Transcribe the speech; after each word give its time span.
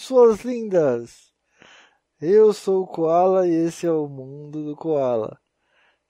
suas 0.00 0.40
lindas! 0.40 1.30
Eu 2.20 2.52
sou 2.52 2.82
o 2.82 2.86
Koala 2.86 3.46
e 3.46 3.52
esse 3.52 3.86
é 3.86 3.92
o 3.92 4.08
Mundo 4.08 4.64
do 4.64 4.74
Koala. 4.74 5.38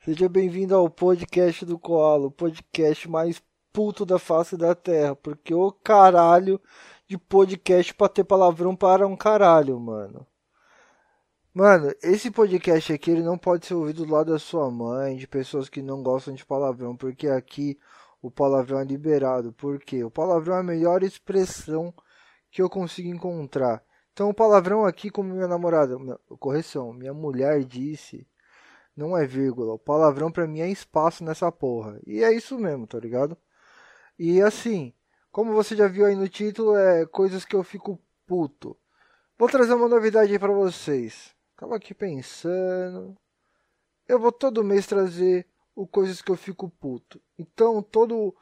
Seja 0.04 0.28
bem-vindo 0.28 0.74
ao 0.74 0.88
podcast 0.88 1.64
do 1.64 1.78
Koala, 1.78 2.28
o 2.28 2.30
podcast 2.30 3.08
mais 3.10 3.42
puto 3.72 4.06
da 4.06 4.18
face 4.18 4.56
da 4.56 4.74
terra, 4.74 5.16
porque 5.16 5.52
o 5.52 5.72
caralho 5.72 6.60
de 7.08 7.18
podcast 7.18 7.92
pra 7.94 8.08
ter 8.08 8.24
palavrão 8.24 8.76
para 8.76 9.06
um 9.06 9.16
caralho, 9.16 9.78
mano. 9.78 10.26
Mano, 11.52 11.92
esse 12.00 12.30
podcast 12.30 12.92
aqui 12.92 13.10
ele 13.10 13.22
não 13.22 13.36
pode 13.36 13.66
ser 13.66 13.74
ouvido 13.74 14.06
do 14.06 14.12
lado 14.12 14.32
da 14.32 14.38
sua 14.38 14.70
mãe, 14.70 15.16
de 15.16 15.26
pessoas 15.26 15.68
que 15.68 15.82
não 15.82 16.00
gostam 16.00 16.32
de 16.32 16.46
palavrão, 16.46 16.96
porque 16.96 17.26
aqui 17.26 17.76
o 18.22 18.30
palavrão 18.30 18.78
é 18.78 18.84
liberado. 18.84 19.52
Porque 19.52 20.04
o 20.04 20.10
palavrão 20.10 20.56
é 20.56 20.60
a 20.60 20.62
melhor 20.62 21.02
expressão 21.02 21.92
que 22.50 22.60
eu 22.60 22.68
consigo 22.68 23.08
encontrar. 23.08 23.82
Então 24.12 24.28
o 24.28 24.34
palavrão 24.34 24.84
aqui, 24.84 25.10
como 25.10 25.34
minha 25.34 25.48
namorada, 25.48 25.96
correção, 26.38 26.92
minha 26.92 27.14
mulher 27.14 27.64
disse, 27.64 28.26
não 28.96 29.16
é 29.16 29.26
vírgula. 29.26 29.74
O 29.74 29.78
palavrão 29.78 30.30
pra 30.30 30.46
mim 30.46 30.60
é 30.60 30.68
espaço 30.68 31.24
nessa 31.24 31.50
porra. 31.50 32.00
E 32.06 32.22
é 32.22 32.32
isso 32.32 32.58
mesmo, 32.58 32.86
tá 32.86 32.98
ligado? 32.98 33.36
E 34.18 34.42
assim, 34.42 34.92
como 35.30 35.54
você 35.54 35.76
já 35.76 35.86
viu 35.88 36.04
aí 36.04 36.14
no 36.16 36.28
título, 36.28 36.76
é 36.76 37.06
coisas 37.06 37.44
que 37.44 37.54
eu 37.54 37.62
fico 37.62 37.98
puto. 38.26 38.76
Vou 39.38 39.48
trazer 39.48 39.72
uma 39.74 39.88
novidade 39.88 40.32
aí 40.32 40.38
pra 40.38 40.52
vocês. 40.52 41.34
Tava 41.56 41.76
aqui 41.76 41.94
pensando. 41.94 43.16
Eu 44.06 44.18
vou 44.18 44.32
todo 44.32 44.64
mês 44.64 44.86
trazer 44.86 45.46
o 45.74 45.86
coisas 45.86 46.20
que 46.20 46.30
eu 46.30 46.36
fico 46.36 46.68
puto. 46.68 47.22
Então, 47.38 47.82
todo 47.82 48.34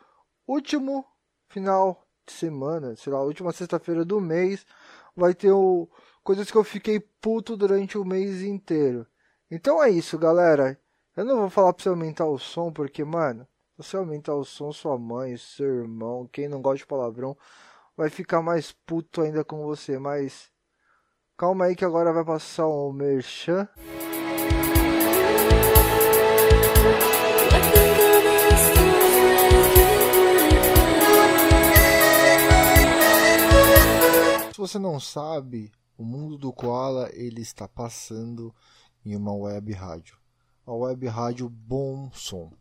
último 0.47 1.05
final 1.49 2.08
semana, 2.33 2.97
sei 2.97 3.13
lá, 3.13 3.23
última 3.23 3.53
sexta-feira 3.53 4.05
do 4.05 4.21
mês, 4.21 4.67
vai 5.17 5.35
ter 5.35 5.53
o 5.53 5.89
coisas 6.23 6.51
que 6.51 6.57
eu 6.57 6.65
fiquei 6.65 7.01
puto 7.01 7.57
durante 7.57 7.97
o 7.99 8.05
mês 8.05 8.43
inteiro. 8.43 9.07
Então 9.51 9.83
é 9.83 9.91
isso, 9.91 10.19
galera. 10.19 10.79
Eu 11.17 11.25
não 11.25 11.39
vou 11.39 11.51
falar 11.51 11.73
pra 11.73 11.83
você 11.83 11.89
aumentar 11.89 12.27
o 12.27 12.39
som, 12.39 12.73
porque, 12.73 13.05
mano, 13.05 13.47
se 13.81 13.89
você 13.89 13.97
aumentar 13.97 14.35
o 14.35 14.45
som, 14.45 14.73
sua 14.73 14.99
mãe, 14.99 15.37
seu 15.37 15.83
irmão, 15.83 16.29
quem 16.31 16.49
não 16.49 16.63
gosta 16.63 16.79
de 16.79 16.87
palavrão, 16.87 17.37
vai 17.97 18.11
ficar 18.11 18.43
mais 18.43 18.73
puto 18.73 19.23
ainda 19.23 19.45
com 19.45 19.65
você. 19.65 19.99
Mas 19.99 20.51
Calma 21.39 21.67
aí 21.67 21.77
que 21.77 21.85
agora 21.85 22.13
vai 22.13 22.25
passar 22.25 22.67
o 22.67 22.93
merchan. 22.93 23.69
Você 34.69 34.79
não 34.79 35.01
sabe, 35.01 35.73
o 35.97 36.05
mundo 36.05 36.37
do 36.37 36.53
koala 36.53 37.09
ele 37.15 37.41
está 37.41 37.67
passando 37.67 38.55
em 39.03 39.17
uma 39.17 39.33
web 39.33 39.73
rádio, 39.73 40.19
a 40.67 40.73
web 40.73 41.07
rádio 41.07 41.49
Bom 41.49 42.11
Som. 42.13 42.53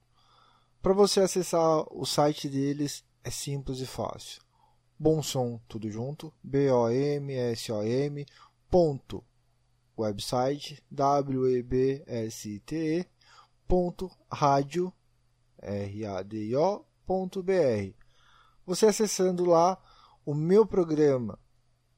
Para 0.81 0.93
você 0.93 1.19
acessar 1.19 1.85
o 1.91 2.05
site 2.05 2.47
deles 2.47 3.03
é 3.25 3.29
simples 3.29 3.79
e 3.79 3.85
fácil. 3.85 4.41
Bom 4.97 5.21
Som, 5.21 5.59
tudo 5.67 5.91
junto, 5.91 6.33
B 6.41 6.71
O 6.71 6.89
M 6.89 7.33
S 7.33 7.69
O 7.73 7.83
M 7.83 8.25
ponto 8.71 9.21
website 9.97 10.81
webste 10.89 13.05
ponto 13.67 14.09
rádio 14.31 14.93
r-a-d-i-o 15.61 16.85
ponto 17.05 17.43
br 17.43 17.93
você 18.65 18.85
acessando 18.85 19.43
lá 19.43 19.77
o 20.25 20.33
meu 20.33 20.65
programa 20.65 21.37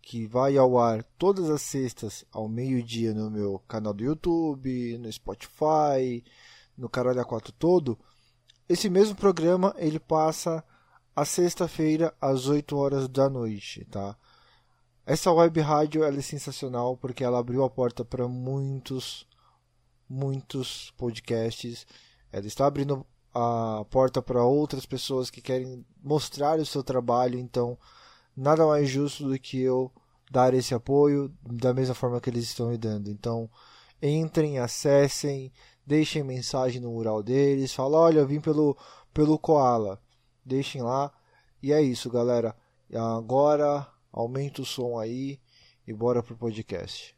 que 0.01 0.25
vai 0.25 0.57
ao 0.57 0.77
ar 0.79 1.03
todas 1.17 1.49
as 1.49 1.61
sextas 1.61 2.25
ao 2.31 2.47
meio-dia 2.47 3.13
no 3.13 3.29
meu 3.29 3.59
canal 3.67 3.93
do 3.93 4.03
YouTube, 4.03 4.97
no 4.97 5.11
Spotify, 5.11 6.23
no 6.77 6.89
Caralho 6.89 7.23
A4 7.23 7.53
todo, 7.57 7.97
esse 8.67 8.89
mesmo 8.89 9.15
programa 9.15 9.75
ele 9.77 9.99
passa 9.99 10.63
a 11.15 11.25
sexta-feira 11.25 12.13
às 12.21 12.47
8 12.47 12.77
horas 12.77 13.07
da 13.07 13.29
noite, 13.29 13.83
tá? 13.85 14.15
Essa 15.05 15.31
web 15.31 15.59
rádio 15.59 16.03
é 16.03 16.21
sensacional 16.21 16.95
porque 16.95 17.23
ela 17.23 17.39
abriu 17.39 17.63
a 17.63 17.69
porta 17.69 18.05
para 18.05 18.27
muitos, 18.27 19.27
muitos 20.07 20.91
podcasts. 20.91 21.87
Ela 22.31 22.45
está 22.45 22.67
abrindo 22.67 23.03
a 23.33 23.83
porta 23.89 24.21
para 24.21 24.43
outras 24.43 24.85
pessoas 24.85 25.31
que 25.31 25.41
querem 25.41 25.83
mostrar 26.03 26.59
o 26.59 26.65
seu 26.65 26.83
trabalho. 26.83 27.39
Então, 27.39 27.75
nada 28.39 28.65
mais 28.65 28.89
justo 28.89 29.27
do 29.27 29.37
que 29.39 29.61
eu 29.61 29.91
dar 30.31 30.53
esse 30.53 30.73
apoio 30.73 31.33
da 31.43 31.73
mesma 31.73 31.95
forma 31.95 32.21
que 32.21 32.29
eles 32.29 32.43
estão 32.45 32.69
me 32.69 32.77
dando. 32.77 33.09
Então, 33.09 33.49
entrem, 34.01 34.59
acessem, 34.59 35.51
deixem 35.85 36.23
mensagem 36.23 36.81
no 36.81 36.91
mural 36.91 37.21
deles, 37.23 37.73
fala, 37.73 37.97
olha, 37.97 38.19
eu 38.19 38.27
vim 38.27 38.39
pelo 38.39 38.77
pelo 39.13 39.37
Koala. 39.39 39.99
Deixem 40.45 40.81
lá. 40.81 41.11
E 41.61 41.73
é 41.73 41.81
isso, 41.81 42.09
galera. 42.09 42.55
Agora 42.93 43.87
Aumenta 44.11 44.63
o 44.63 44.65
som 44.65 44.97
aí 44.97 45.39
e 45.87 45.93
bora 45.93 46.23
pro 46.23 46.35
podcast. 46.35 47.15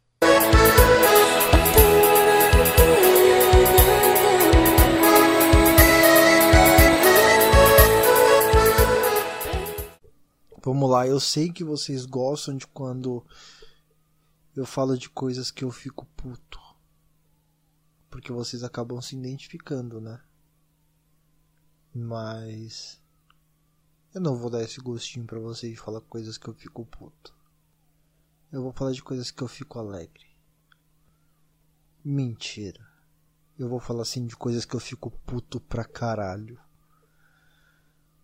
Vamos 10.64 10.88
lá, 10.88 11.08
eu 11.08 11.18
sei 11.18 11.52
que 11.52 11.64
vocês 11.64 12.06
gostam 12.06 12.56
de 12.56 12.68
quando 12.68 13.26
eu 14.54 14.64
falo 14.64 14.96
de 14.96 15.10
coisas 15.10 15.50
que 15.50 15.64
eu 15.64 15.72
fico 15.72 16.06
puto. 16.16 16.60
Porque 18.08 18.30
vocês 18.30 18.62
acabam 18.62 19.00
se 19.00 19.16
identificando, 19.16 20.00
né? 20.00 20.22
Mas 21.92 23.02
eu 24.14 24.20
não 24.20 24.36
vou 24.36 24.48
dar 24.48 24.62
esse 24.62 24.80
gostinho 24.80 25.26
para 25.26 25.40
vocês 25.40 25.72
de 25.72 25.80
falar 25.80 26.00
coisas 26.02 26.38
que 26.38 26.48
eu 26.48 26.54
fico 26.54 26.86
puto. 26.86 27.34
Eu 28.52 28.62
vou 28.62 28.72
falar 28.72 28.92
de 28.92 29.02
coisas 29.02 29.32
que 29.32 29.42
eu 29.42 29.48
fico 29.48 29.80
alegre. 29.80 30.26
Mentira. 32.04 32.86
Eu 33.58 33.68
vou 33.68 33.80
falar 33.80 34.02
assim 34.02 34.26
de 34.26 34.36
coisas 34.36 34.64
que 34.64 34.76
eu 34.76 34.80
fico 34.80 35.10
puto 35.10 35.58
pra 35.58 35.84
caralho. 35.84 36.60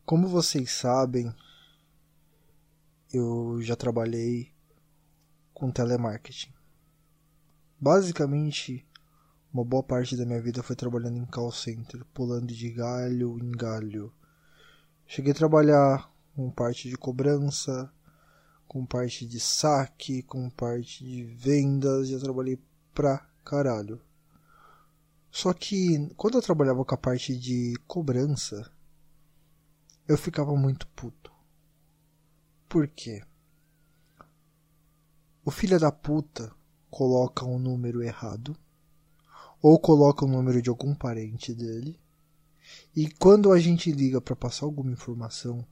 Como 0.04 0.28
vocês 0.28 0.70
sabem, 0.70 1.34
eu 3.12 3.60
já 3.62 3.76
trabalhei 3.76 4.52
com 5.54 5.70
telemarketing. 5.70 6.52
Basicamente, 7.80 8.86
uma 9.52 9.64
boa 9.64 9.82
parte 9.82 10.16
da 10.16 10.26
minha 10.26 10.40
vida 10.40 10.62
foi 10.62 10.76
trabalhando 10.76 11.18
em 11.18 11.26
call 11.26 11.52
center, 11.52 12.04
pulando 12.12 12.52
de 12.52 12.70
galho 12.70 13.38
em 13.38 13.52
galho 13.52 14.12
Cheguei 15.10 15.32
a 15.32 15.34
trabalhar 15.34 16.12
com 16.36 16.50
parte 16.50 16.90
de 16.90 16.94
cobrança, 16.94 17.90
com 18.66 18.84
parte 18.84 19.26
de 19.26 19.40
saque, 19.40 20.22
com 20.22 20.50
parte 20.50 21.02
de 21.02 21.24
vendas, 21.24 22.08
já 22.10 22.18
trabalhei 22.18 22.60
pra 22.92 23.26
caralho. 23.42 23.98
Só 25.30 25.54
que 25.54 26.10
quando 26.14 26.36
eu 26.36 26.42
trabalhava 26.42 26.84
com 26.84 26.94
a 26.94 26.98
parte 26.98 27.34
de 27.34 27.74
cobrança, 27.86 28.70
eu 30.06 30.18
ficava 30.18 30.54
muito 30.54 30.86
puto. 30.88 31.27
Por 32.68 32.86
quê? 32.86 33.22
O 35.42 35.50
filho 35.50 35.80
da 35.80 35.90
puta 35.90 36.54
coloca 36.90 37.42
um 37.46 37.58
número 37.58 38.02
errado, 38.02 38.54
ou 39.62 39.80
coloca 39.80 40.26
o 40.26 40.28
número 40.28 40.60
de 40.60 40.68
algum 40.68 40.94
parente 40.94 41.54
dele, 41.54 41.98
e 42.94 43.08
quando 43.10 43.50
a 43.50 43.58
gente 43.58 43.90
liga 43.90 44.20
para 44.20 44.36
passar 44.36 44.66
alguma 44.66 44.92
informação, 44.92 45.66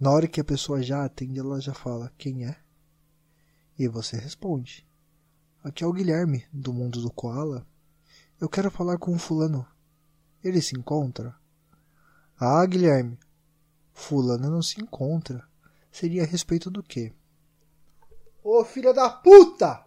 na 0.00 0.10
hora 0.10 0.26
que 0.26 0.40
a 0.40 0.44
pessoa 0.44 0.82
já 0.82 1.04
atende, 1.04 1.38
ela 1.38 1.60
já 1.60 1.74
fala 1.74 2.12
quem 2.18 2.46
é. 2.46 2.58
E 3.78 3.86
você 3.86 4.16
responde. 4.16 4.84
Aqui 5.62 5.84
é 5.84 5.86
o 5.86 5.92
Guilherme, 5.92 6.44
do 6.52 6.72
mundo 6.72 7.00
do 7.00 7.12
Koala. 7.12 7.64
Eu 8.40 8.48
quero 8.48 8.68
falar 8.68 8.98
com 8.98 9.14
o 9.14 9.18
fulano. 9.18 9.64
Ele 10.42 10.60
se 10.60 10.76
encontra? 10.76 11.36
Ah, 12.36 12.66
Guilherme. 12.66 13.16
Fulano 14.00 14.50
não 14.50 14.62
se 14.62 14.80
encontra. 14.80 15.46
Seria 15.92 16.22
a 16.22 16.26
respeito 16.26 16.70
do 16.70 16.82
quê? 16.82 17.12
Ô 18.42 18.64
filha 18.64 18.94
da 18.94 19.10
puta! 19.10 19.84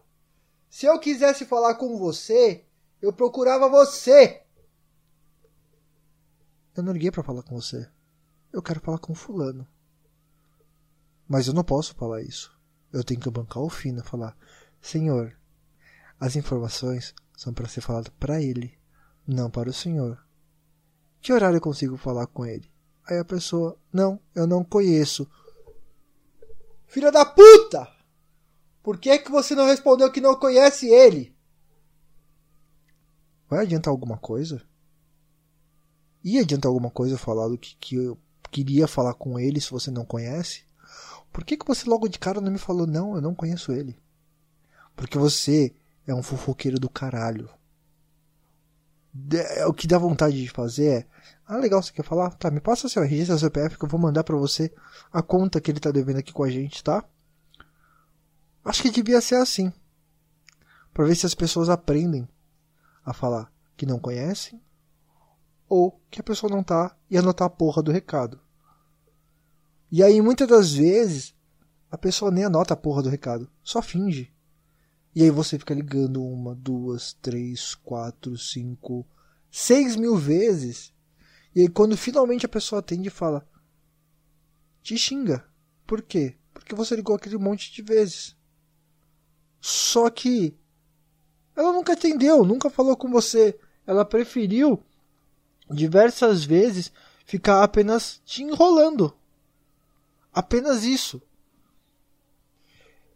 Se 0.69 0.85
eu 0.85 0.99
quisesse 0.99 1.45
falar 1.45 1.75
com 1.75 1.97
você, 1.97 2.63
eu 3.01 3.11
procurava 3.11 3.67
você! 3.67 4.43
Eu 6.75 6.83
não 6.83 6.93
liguei 6.93 7.09
para 7.09 7.23
falar 7.23 7.41
com 7.41 7.59
você. 7.59 7.89
Eu 8.51 8.61
quero 8.61 8.79
falar 8.79 8.99
com 8.99 9.15
fulano. 9.15 9.67
Mas 11.27 11.47
eu 11.47 11.53
não 11.53 11.63
posso 11.63 11.95
falar 11.95 12.21
isso. 12.21 12.55
Eu 12.91 13.03
tenho 13.03 13.19
que 13.19 13.29
bancar 13.29 13.63
o 13.63 13.69
fino 13.69 14.03
falar: 14.03 14.37
Senhor, 14.79 15.35
as 16.19 16.35
informações 16.35 17.15
são 17.35 17.51
para 17.51 17.67
ser 17.67 17.81
faladas 17.81 18.13
para 18.19 18.41
ele, 18.41 18.77
não 19.27 19.49
para 19.49 19.69
o 19.69 19.73
senhor. 19.73 20.23
Que 21.19 21.33
horário 21.33 21.57
eu 21.57 21.61
consigo 21.61 21.97
falar 21.97 22.27
com 22.27 22.45
ele? 22.45 22.72
Aí 23.07 23.17
a 23.17 23.25
pessoa: 23.25 23.77
Não, 23.91 24.19
eu 24.33 24.47
não 24.47 24.63
conheço. 24.63 25.29
Filha 26.87 27.11
da 27.11 27.25
puta! 27.25 27.87
Por 28.81 28.97
que, 28.97 29.17
que 29.19 29.31
você 29.31 29.55
não 29.55 29.65
respondeu 29.65 30.11
que 30.11 30.21
não 30.21 30.35
conhece 30.35 30.87
ele? 30.87 31.33
Vai 33.49 33.61
adiantar 33.61 33.91
alguma 33.91 34.17
coisa? 34.17 34.61
Ia 36.23 36.41
adiantar 36.41 36.69
alguma 36.69 36.89
coisa 36.89 37.17
falar 37.17 37.47
do 37.47 37.57
que, 37.57 37.75
que 37.77 37.95
eu 37.95 38.17
queria 38.51 38.87
falar 38.87 39.13
com 39.13 39.39
ele 39.39 39.59
se 39.59 39.71
você 39.71 39.89
não 39.89 40.05
conhece? 40.05 40.63
Por 41.31 41.43
que, 41.43 41.57
que 41.57 41.65
você 41.65 41.89
logo 41.89 42.07
de 42.07 42.19
cara 42.19 42.39
não 42.39 42.51
me 42.51 42.59
falou, 42.59 42.85
não, 42.85 43.15
eu 43.15 43.21
não 43.21 43.33
conheço 43.33 43.71
ele? 43.71 43.97
Porque 44.95 45.17
você 45.17 45.73
é 46.05 46.13
um 46.13 46.21
fofoqueiro 46.21 46.79
do 46.79 46.89
caralho. 46.89 47.49
É, 49.31 49.65
o 49.65 49.73
que 49.73 49.87
dá 49.87 49.97
vontade 49.97 50.41
de 50.41 50.49
fazer 50.49 50.87
é. 50.87 51.07
Ah, 51.45 51.57
legal, 51.57 51.81
você 51.81 51.91
quer 51.91 52.03
falar? 52.03 52.31
Tá, 52.31 52.49
me 52.49 52.59
passa 52.59 52.89
seu 52.89 53.03
RG, 53.03 53.27
seu 53.27 53.37
CPF 53.37 53.77
que 53.77 53.85
eu 53.85 53.89
vou 53.89 53.99
mandar 53.99 54.23
para 54.23 54.35
você 54.35 54.73
a 55.11 55.21
conta 55.21 55.61
que 55.61 55.69
ele 55.69 55.79
tá 55.79 55.91
devendo 55.91 56.17
aqui 56.17 56.33
com 56.33 56.43
a 56.43 56.49
gente, 56.49 56.83
tá? 56.83 57.03
Acho 58.65 58.81
que 58.81 58.89
devia 58.89 59.21
ser 59.21 59.35
assim. 59.35 59.71
Pra 60.93 61.05
ver 61.05 61.15
se 61.15 61.25
as 61.25 61.35
pessoas 61.35 61.69
aprendem 61.69 62.27
a 63.05 63.13
falar 63.13 63.51
que 63.75 63.85
não 63.85 63.99
conhecem 63.99 64.61
ou 65.67 65.99
que 66.09 66.21
a 66.21 66.23
pessoa 66.23 66.51
não 66.51 66.63
tá 66.63 66.95
e 67.09 67.17
anotar 67.17 67.47
a 67.47 67.49
porra 67.49 67.83
do 67.83 67.91
recado. 67.91 68.39
E 69.91 70.01
aí, 70.01 70.21
muitas 70.21 70.47
das 70.47 70.73
vezes, 70.73 71.35
a 71.91 71.97
pessoa 71.97 72.31
nem 72.31 72.45
anota 72.45 72.73
a 72.73 72.77
porra 72.77 73.03
do 73.03 73.09
recado, 73.09 73.49
só 73.63 73.81
finge. 73.81 74.33
E 75.15 75.23
aí 75.23 75.29
você 75.29 75.59
fica 75.59 75.73
ligando 75.73 76.23
uma, 76.23 76.55
duas, 76.55 77.13
três, 77.13 77.75
quatro, 77.75 78.37
cinco, 78.37 79.05
seis 79.51 79.95
mil 79.95 80.15
vezes. 80.17 80.91
E 81.55 81.61
aí 81.61 81.69
quando 81.69 81.95
finalmente 81.95 82.45
a 82.45 82.49
pessoa 82.49 82.79
atende 82.79 83.07
e 83.07 83.11
fala, 83.11 83.47
te 84.81 84.97
xinga. 84.97 85.45
Por 85.85 86.01
quê? 86.01 86.35
Porque 86.53 86.73
você 86.73 86.95
ligou 86.95 87.15
aquele 87.15 87.37
monte 87.37 87.71
de 87.71 87.81
vezes. 87.81 88.35
Só 89.61 90.09
que 90.09 90.57
ela 91.55 91.71
nunca 91.71 91.93
atendeu, 91.93 92.43
nunca 92.43 92.69
falou 92.69 92.97
com 92.97 93.09
você. 93.09 93.57
Ela 93.85 94.03
preferiu 94.03 94.83
diversas 95.69 96.43
vezes 96.43 96.91
ficar 97.25 97.63
apenas 97.63 98.21
te 98.25 98.43
enrolando. 98.43 99.15
Apenas 100.33 100.83
isso. 100.83 101.21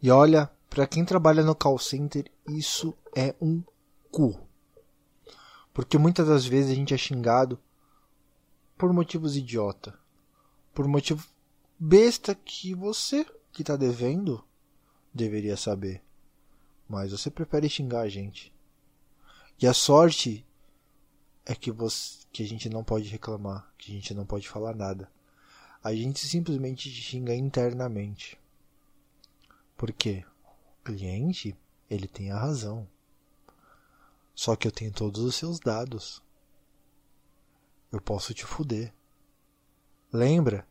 E 0.00 0.10
olha, 0.10 0.50
para 0.78 0.86
quem 0.86 1.04
trabalha 1.04 1.42
no 1.42 1.56
call 1.56 1.76
center, 1.76 2.30
isso 2.46 2.96
é 3.12 3.34
um 3.40 3.64
cu. 4.12 4.38
Porque 5.74 5.98
muitas 5.98 6.28
das 6.28 6.46
vezes 6.46 6.70
a 6.70 6.74
gente 6.76 6.94
é 6.94 6.96
xingado 6.96 7.58
por 8.76 8.92
motivos 8.92 9.36
idiota. 9.36 9.98
Por 10.72 10.86
motivo 10.86 11.26
besta 11.76 12.32
que 12.32 12.76
você 12.76 13.26
que 13.50 13.62
está 13.62 13.74
devendo 13.74 14.44
deveria 15.12 15.56
saber. 15.56 16.00
Mas 16.88 17.10
você 17.10 17.28
prefere 17.28 17.68
xingar 17.68 18.02
a 18.02 18.08
gente. 18.08 18.54
E 19.60 19.66
a 19.66 19.74
sorte 19.74 20.46
é 21.44 21.56
que, 21.56 21.72
você, 21.72 22.18
que 22.30 22.44
a 22.44 22.46
gente 22.46 22.68
não 22.68 22.84
pode 22.84 23.08
reclamar, 23.08 23.68
que 23.76 23.90
a 23.90 23.94
gente 23.96 24.14
não 24.14 24.24
pode 24.24 24.48
falar 24.48 24.76
nada 24.76 25.10
a 25.82 25.92
gente 25.92 26.20
simplesmente 26.20 26.88
xinga 26.88 27.34
internamente. 27.34 28.38
Por 29.76 29.92
quê? 29.92 30.24
Cliente, 30.88 31.54
ele 31.90 32.08
tem 32.08 32.30
a 32.30 32.38
razão. 32.38 32.88
Só 34.34 34.56
que 34.56 34.66
eu 34.66 34.72
tenho 34.72 34.90
todos 34.90 35.20
os 35.22 35.34
seus 35.34 35.60
dados. 35.60 36.22
Eu 37.92 38.00
posso 38.00 38.32
te 38.32 38.46
fuder. 38.46 38.94
Lembra 40.10 40.66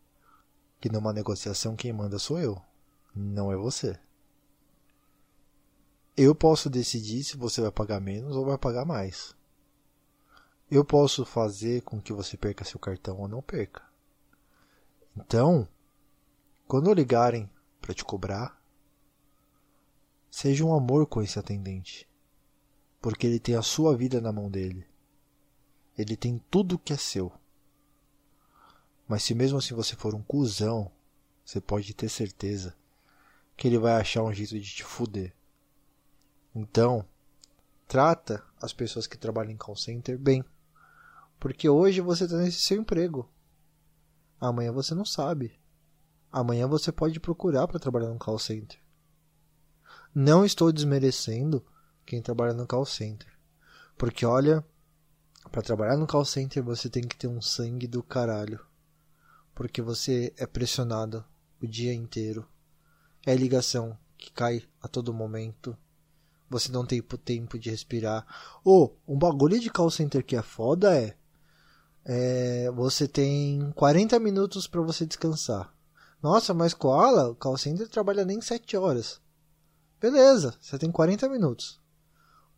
que 0.82 0.90
numa 0.90 1.14
negociação 1.14 1.76
quem 1.76 1.94
manda 1.94 2.18
sou 2.18 2.40
eu, 2.40 2.60
não 3.16 3.52
é 3.52 3.56
você. 3.56 4.00
Eu 6.16 6.34
posso 6.34 6.68
decidir 6.68 7.24
se 7.24 7.38
você 7.38 7.62
vai 7.62 7.72
pagar 7.72 8.02
menos 8.02 8.36
ou 8.36 8.44
vai 8.44 8.58
pagar 8.58 8.86
mais. 8.86 9.36
Eu 10.72 10.84
posso 10.84 11.26
fazer 11.26 11.84
com 11.84 12.02
que 12.02 12.12
você 12.12 12.36
perca 12.36 12.66
seu 12.66 12.80
cartão 12.80 13.20
ou 13.20 13.28
não 13.28 13.44
perca. 13.44 13.84
Então, 15.16 15.68
quando 16.68 16.92
ligarem 16.92 17.48
para 17.80 17.94
te 17.94 18.04
cobrar, 18.04 18.57
seja 20.30 20.66
um 20.66 20.74
amor 20.74 21.08
com 21.08 21.22
esse 21.22 21.40
atendente, 21.40 22.08
porque 23.02 23.26
ele 23.28 23.40
tem 23.40 23.56
a 23.56 23.62
sua 23.62 23.96
vida 23.96 24.22
na 24.22 24.32
mão 24.32 24.50
dele. 24.50 24.86
Ele 25.98 26.16
tem 26.16 26.38
tudo 26.52 26.78
que 26.78 26.94
é 26.94 26.98
seu. 26.98 27.32
Mas 29.08 29.24
se 29.24 29.34
mesmo 29.34 29.58
assim 29.58 29.74
você 29.74 29.96
for 29.96 30.14
um 30.14 30.22
cuzão, 30.22 30.92
você 31.44 31.62
pode 31.62 31.94
ter 31.94 32.10
certeza 32.10 32.76
que 33.56 33.68
ele 33.68 33.80
vai 33.80 33.94
achar 33.94 34.22
um 34.22 34.34
jeito 34.34 34.60
de 34.60 34.76
te 34.76 34.84
fuder. 34.84 35.34
Então, 36.54 37.06
trata 37.88 38.44
as 38.62 38.74
pessoas 38.74 39.08
que 39.08 39.18
trabalham 39.18 39.52
em 39.52 39.58
call 39.58 39.76
center 39.76 40.18
bem. 40.20 40.44
Porque 41.40 41.70
hoje 41.70 42.02
você 42.02 42.26
está 42.26 42.38
nesse 42.38 42.62
seu 42.62 42.80
emprego. 42.80 43.30
Amanhã 44.40 44.72
você 44.72 44.94
não 44.94 45.06
sabe. 45.06 45.60
Amanhã 46.32 46.68
você 46.68 46.92
pode 46.92 47.20
procurar 47.20 47.68
para 47.68 47.80
trabalhar 47.80 48.10
no 48.10 48.20
call 48.20 48.38
center. 48.38 48.80
Não 50.20 50.44
estou 50.44 50.72
desmerecendo 50.72 51.64
quem 52.04 52.24
trabalha 52.24 52.52
no 52.52 52.66
call 52.66 52.88
center. 52.88 53.32
Porque 53.96 54.26
olha, 54.26 54.66
para 55.52 55.62
trabalhar 55.62 55.96
no 55.96 56.08
call 56.08 56.26
center 56.26 56.64
você 56.64 56.90
tem 56.90 57.04
que 57.04 57.16
ter 57.16 57.28
um 57.28 57.40
sangue 57.40 57.86
do 57.86 58.02
caralho. 58.02 58.60
Porque 59.54 59.80
você 59.80 60.34
é 60.36 60.48
pressionado 60.48 61.24
o 61.62 61.68
dia 61.68 61.94
inteiro. 61.94 62.48
É 63.28 63.36
ligação 63.36 63.96
que 64.18 64.32
cai 64.32 64.64
a 64.82 64.88
todo 64.88 65.14
momento. 65.14 65.78
Você 66.50 66.72
não 66.72 66.84
tem 66.84 67.00
tempo 67.00 67.60
de 67.60 67.70
respirar. 67.70 68.26
Ou, 68.64 69.00
oh, 69.08 69.14
um 69.14 69.20
bagulho 69.20 69.60
de 69.60 69.70
call 69.70 69.92
center 69.92 70.26
que 70.26 70.36
é 70.36 70.42
foda 70.42 71.00
é 71.00 71.16
é, 72.04 72.72
você 72.72 73.08
tem 73.08 73.72
40 73.76 74.20
minutos 74.20 74.66
para 74.66 74.82
você 74.82 75.06
descansar. 75.06 75.72
Nossa, 76.24 76.56
mas 76.56 76.74
Koala, 76.74 77.30
o 77.30 77.36
call 77.36 77.56
center 77.56 77.88
trabalha 77.88 78.26
nem 78.26 78.42
7 78.42 78.76
horas. 78.78 79.22
Beleza, 80.00 80.56
você 80.62 80.78
tem 80.78 80.92
40 80.92 81.28
minutos. 81.30 81.82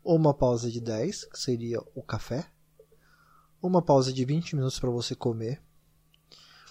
Uma 0.04 0.34
pausa 0.34 0.70
de 0.70 0.82
10, 0.82 1.26
que 1.26 1.40
seria 1.40 1.80
o 1.96 2.04
café. 2.04 2.50
Uma 3.62 3.82
pausa 3.82 4.12
de 4.12 4.26
20 4.26 4.56
minutos 4.56 4.80
para 4.80 4.90
você 4.90 5.16
comer. 5.16 5.62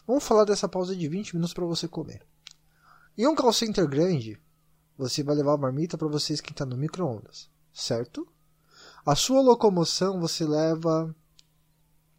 Vamos 0.06 0.24
falar 0.24 0.44
dessa 0.44 0.68
pausa 0.68 0.96
de 0.96 1.08
20 1.08 1.34
minutos 1.34 1.54
para 1.54 1.64
você 1.64 1.86
comer. 1.86 2.26
Em 3.16 3.26
um 3.26 3.34
call 3.34 3.52
center 3.52 3.88
grande, 3.88 4.40
você 4.96 5.22
vai 5.22 5.34
levar 5.34 5.54
a 5.54 5.58
marmita 5.58 5.96
para 5.96 6.08
você 6.08 6.34
esquentar 6.34 6.66
no 6.66 6.76
micro-ondas, 6.76 7.50
certo? 7.72 8.26
A 9.04 9.14
sua 9.14 9.40
locomoção 9.40 10.20
você 10.20 10.44
leva 10.44 11.14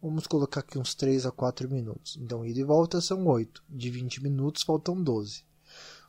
Vamos 0.02 0.26
colocar 0.26 0.60
aqui 0.60 0.78
uns 0.78 0.94
3 0.94 1.26
a 1.26 1.30
4 1.30 1.68
minutos. 1.68 2.16
Então, 2.18 2.42
ida 2.42 2.58
e 2.58 2.64
volta 2.64 3.02
são 3.02 3.26
8. 3.26 3.62
De 3.68 3.90
20 3.90 4.22
minutos, 4.22 4.62
faltam 4.62 5.02
12. 5.02 5.44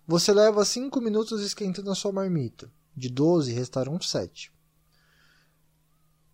Você 0.07 0.33
leva 0.33 0.65
5 0.65 0.99
minutos 0.99 1.41
esquentando 1.41 1.91
a 1.91 1.95
sua 1.95 2.11
marmita. 2.11 2.71
De 2.95 3.09
12, 3.09 3.53
restaram 3.53 3.99
7. 4.01 4.51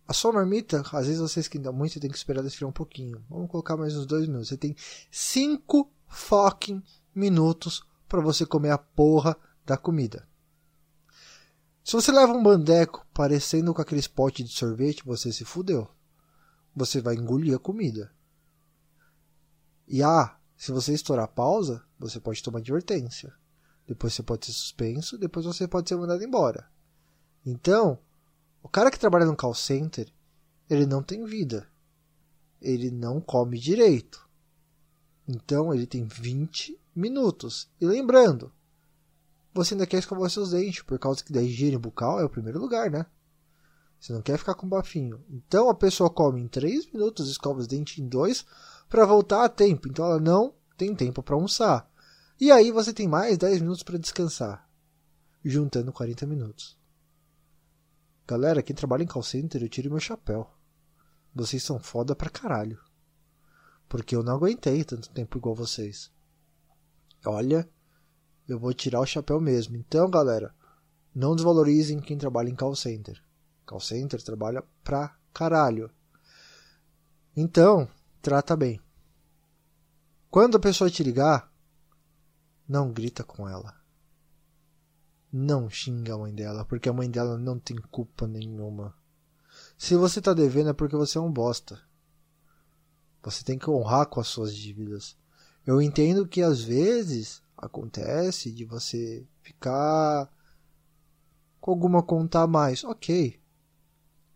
A 0.06 0.12
sua 0.12 0.32
marmita, 0.32 0.82
às 0.92 1.06
vezes 1.06 1.20
você 1.20 1.40
esquenta 1.40 1.70
muito 1.70 1.96
e 1.96 2.00
tem 2.00 2.10
que 2.10 2.16
esperar 2.16 2.44
esfriar 2.44 2.68
um 2.68 2.72
pouquinho. 2.72 3.24
Vamos 3.28 3.50
colocar 3.50 3.76
mais 3.76 3.94
uns 3.96 4.06
2 4.06 4.26
minutos. 4.26 4.48
Você 4.48 4.56
tem 4.56 4.74
5 5.10 5.90
fucking 6.08 6.82
minutos 7.14 7.84
para 8.08 8.20
você 8.20 8.46
comer 8.46 8.70
a 8.70 8.78
porra 8.78 9.36
da 9.64 9.76
comida. 9.76 10.26
Se 11.84 11.92
você 11.92 12.10
leva 12.10 12.32
um 12.32 12.42
bandeco 12.42 13.06
parecendo 13.14 13.72
com 13.72 13.82
aquele 13.82 14.06
pote 14.08 14.42
de 14.42 14.50
sorvete, 14.50 15.04
você 15.04 15.32
se 15.32 15.44
fudeu 15.44 15.88
você 16.78 17.00
vai 17.00 17.14
engolir 17.14 17.54
a 17.54 17.58
comida. 17.58 18.12
E 19.86 20.02
ah, 20.02 20.38
se 20.56 20.70
você 20.70 20.92
estourar 20.94 21.24
a 21.24 21.28
pausa, 21.28 21.84
você 21.98 22.20
pode 22.20 22.42
tomar 22.42 22.60
advertência. 22.60 23.34
Depois 23.88 24.12
você 24.12 24.22
pode 24.22 24.44
ser 24.44 24.52
suspenso, 24.52 25.16
depois 25.16 25.46
você 25.46 25.66
pode 25.66 25.88
ser 25.88 25.96
mandado 25.96 26.22
embora. 26.22 26.70
Então, 27.44 27.98
o 28.62 28.68
cara 28.68 28.90
que 28.90 28.98
trabalha 28.98 29.24
no 29.24 29.34
call 29.34 29.54
center, 29.54 30.12
ele 30.68 30.84
não 30.84 31.02
tem 31.02 31.24
vida. 31.24 31.66
Ele 32.60 32.90
não 32.90 33.18
come 33.18 33.58
direito. 33.58 34.28
Então, 35.26 35.72
ele 35.72 35.86
tem 35.86 36.04
20 36.04 36.78
minutos. 36.94 37.70
E 37.80 37.86
lembrando, 37.86 38.52
você 39.54 39.72
ainda 39.72 39.86
quer 39.86 39.98
escovar 39.98 40.28
seus 40.28 40.50
dentes, 40.50 40.82
por 40.82 40.98
causa 40.98 41.24
que 41.24 41.32
da 41.32 41.42
higiene 41.42 41.78
bucal 41.78 42.20
é 42.20 42.24
o 42.24 42.30
primeiro 42.30 42.60
lugar, 42.60 42.90
né? 42.90 43.06
Você 43.98 44.12
não 44.12 44.20
quer 44.20 44.38
ficar 44.38 44.54
com 44.54 44.68
bafinho. 44.68 45.24
Então 45.30 45.70
a 45.70 45.74
pessoa 45.74 46.10
come 46.10 46.42
em 46.42 46.46
3 46.46 46.92
minutos, 46.92 47.30
escova 47.30 47.58
os 47.58 47.66
dentes 47.66 47.98
em 47.98 48.06
2 48.06 48.44
para 48.88 49.06
voltar 49.06 49.44
a 49.44 49.48
tempo. 49.48 49.88
Então 49.88 50.04
ela 50.04 50.20
não 50.20 50.54
tem 50.76 50.94
tempo 50.94 51.22
para 51.22 51.34
almoçar. 51.34 51.87
E 52.40 52.52
aí 52.52 52.70
você 52.70 52.92
tem 52.92 53.08
mais 53.08 53.36
10 53.36 53.62
minutos 53.62 53.82
para 53.82 53.98
descansar, 53.98 54.68
juntando 55.44 55.92
40 55.92 56.26
minutos. 56.26 56.78
Galera, 58.26 58.62
quem 58.62 58.76
trabalha 58.76 59.02
em 59.02 59.06
call 59.06 59.22
center, 59.22 59.62
eu 59.62 59.68
tiro 59.68 59.90
meu 59.90 59.98
chapéu. 59.98 60.48
Vocês 61.34 61.62
são 61.62 61.78
foda 61.80 62.14
pra 62.14 62.30
caralho. 62.30 62.78
Porque 63.88 64.14
eu 64.14 64.22
não 64.22 64.34
aguentei 64.34 64.84
tanto 64.84 65.10
tempo 65.10 65.38
igual 65.38 65.54
vocês. 65.54 66.12
Olha, 67.24 67.68
eu 68.46 68.58
vou 68.58 68.72
tirar 68.72 69.00
o 69.00 69.06
chapéu 69.06 69.40
mesmo. 69.40 69.76
Então, 69.76 70.08
galera, 70.10 70.54
Não 71.14 71.34
desvalorizem 71.34 72.00
quem 72.00 72.16
trabalha 72.16 72.48
em 72.48 72.54
call 72.54 72.76
center. 72.76 73.20
Call 73.66 73.80
center 73.80 74.22
trabalha 74.22 74.62
pra 74.84 75.16
caralho. 75.34 75.90
Então, 77.36 77.88
trata 78.22 78.56
bem. 78.56 78.80
Quando 80.30 80.56
a 80.56 80.60
pessoa 80.60 80.88
te 80.88 81.02
ligar, 81.02 81.47
não 82.68 82.92
grita 82.92 83.24
com 83.24 83.48
ela. 83.48 83.74
Não 85.32 85.70
xinga 85.70 86.14
a 86.14 86.18
mãe 86.18 86.34
dela, 86.34 86.64
porque 86.64 86.88
a 86.88 86.92
mãe 86.92 87.10
dela 87.10 87.38
não 87.38 87.58
tem 87.58 87.76
culpa 87.76 88.26
nenhuma. 88.26 88.94
Se 89.76 89.94
você 89.94 90.20
tá 90.20 90.34
devendo 90.34 90.70
é 90.70 90.72
porque 90.72 90.96
você 90.96 91.18
é 91.18 91.20
um 91.20 91.32
bosta. 91.32 91.80
Você 93.22 93.42
tem 93.42 93.58
que 93.58 93.70
honrar 93.70 94.06
com 94.06 94.20
as 94.20 94.28
suas 94.28 94.54
dívidas. 94.54 95.16
Eu 95.66 95.82
entendo 95.82 96.26
que 96.26 96.42
às 96.42 96.62
vezes 96.62 97.42
acontece 97.56 98.52
de 98.52 98.64
você 98.64 99.26
ficar 99.42 100.30
com 101.60 101.70
alguma 101.70 102.02
conta 102.02 102.40
a 102.40 102.46
mais. 102.46 102.84
Ok. 102.84 103.40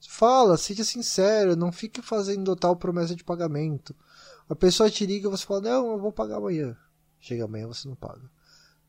Fala, 0.09 0.57
seja 0.57 0.85
sincero, 0.85 1.55
não 1.55 1.71
fique 1.71 2.03
fazendo 2.03 2.57
tal 2.57 2.77
promessa 2.77 3.15
de 3.15 3.23
pagamento. 3.23 3.95
A 4.49 4.55
pessoa 4.55 4.91
te 4.91 5.07
liga 5.07 5.29
e 5.29 5.31
você 5.31 5.47
fala, 5.47 5.61
não, 5.61 5.93
eu 5.93 5.99
vou 5.99 6.13
pagar 6.13 6.37
amanhã. 6.39 6.77
Chega 7.23 7.45
amanhã 7.45 7.69
você 7.69 7.89
não 7.89 7.95
paga. 7.95 8.29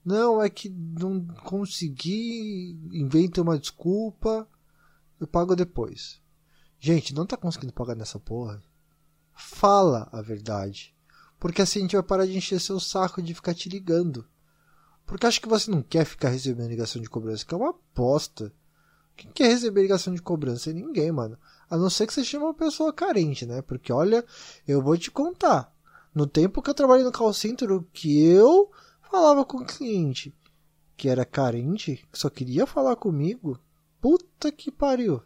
Não, 0.03 0.41
é 0.41 0.49
que 0.49 0.67
não 0.67 1.23
consegui, 1.45 2.77
inventa 2.91 3.43
uma 3.43 3.59
desculpa, 3.59 4.49
eu 5.19 5.27
pago 5.27 5.55
depois. 5.55 6.19
Gente, 6.79 7.13
não 7.13 7.27
tá 7.27 7.37
conseguindo 7.37 7.71
pagar 7.71 7.95
nessa 7.95 8.19
porra? 8.19 8.61
Fala 9.35 10.09
a 10.11 10.19
verdade. 10.19 10.95
Porque 11.39 11.61
assim 11.61 11.79
a 11.79 11.81
gente 11.83 11.95
vai 11.95 12.01
parar 12.01 12.25
de 12.25 12.35
encher 12.35 12.59
seu 12.59 12.79
saco 12.79 13.21
de 13.21 13.35
ficar 13.35 13.53
te 13.53 13.69
ligando. 13.69 14.27
Porque 15.05 15.27
acho 15.27 15.39
que 15.39 15.47
você 15.47 15.69
não 15.69 15.83
quer 15.83 16.03
ficar 16.03 16.29
recebendo 16.29 16.69
ligação 16.69 16.99
de 16.99 17.09
cobrança, 17.09 17.45
que 17.45 17.53
é 17.53 17.57
uma 17.57 17.69
aposta. 17.69 18.51
Quem 19.15 19.29
quer 19.31 19.49
receber 19.49 19.83
ligação 19.83 20.11
de 20.11 20.23
cobrança? 20.23 20.71
É 20.71 20.73
ninguém, 20.73 21.11
mano. 21.11 21.37
A 21.69 21.77
não 21.77 21.89
ser 21.89 22.07
que 22.07 22.13
você 22.13 22.25
chame 22.25 22.45
uma 22.45 22.53
pessoa 22.53 22.91
carente, 22.91 23.45
né? 23.45 23.61
Porque 23.61 23.93
olha, 23.93 24.25
eu 24.67 24.81
vou 24.81 24.97
te 24.97 25.11
contar. 25.11 25.71
No 26.13 26.27
tempo 26.27 26.61
que 26.61 26.69
eu 26.69 26.73
trabalhei 26.73 27.03
no 27.03 27.11
call 27.11 27.33
center, 27.33 27.71
o 27.71 27.83
que 27.83 28.23
eu 28.23 28.71
falava 29.01 29.43
com 29.43 29.57
o 29.57 29.65
cliente 29.65 30.35
que 30.95 31.09
era 31.09 31.25
carente, 31.25 32.07
que 32.11 32.17
só 32.17 32.29
queria 32.29 32.65
falar 32.65 32.95
comigo, 32.95 33.59
puta 33.99 34.51
que 34.51 34.71
pariu. 34.71 35.21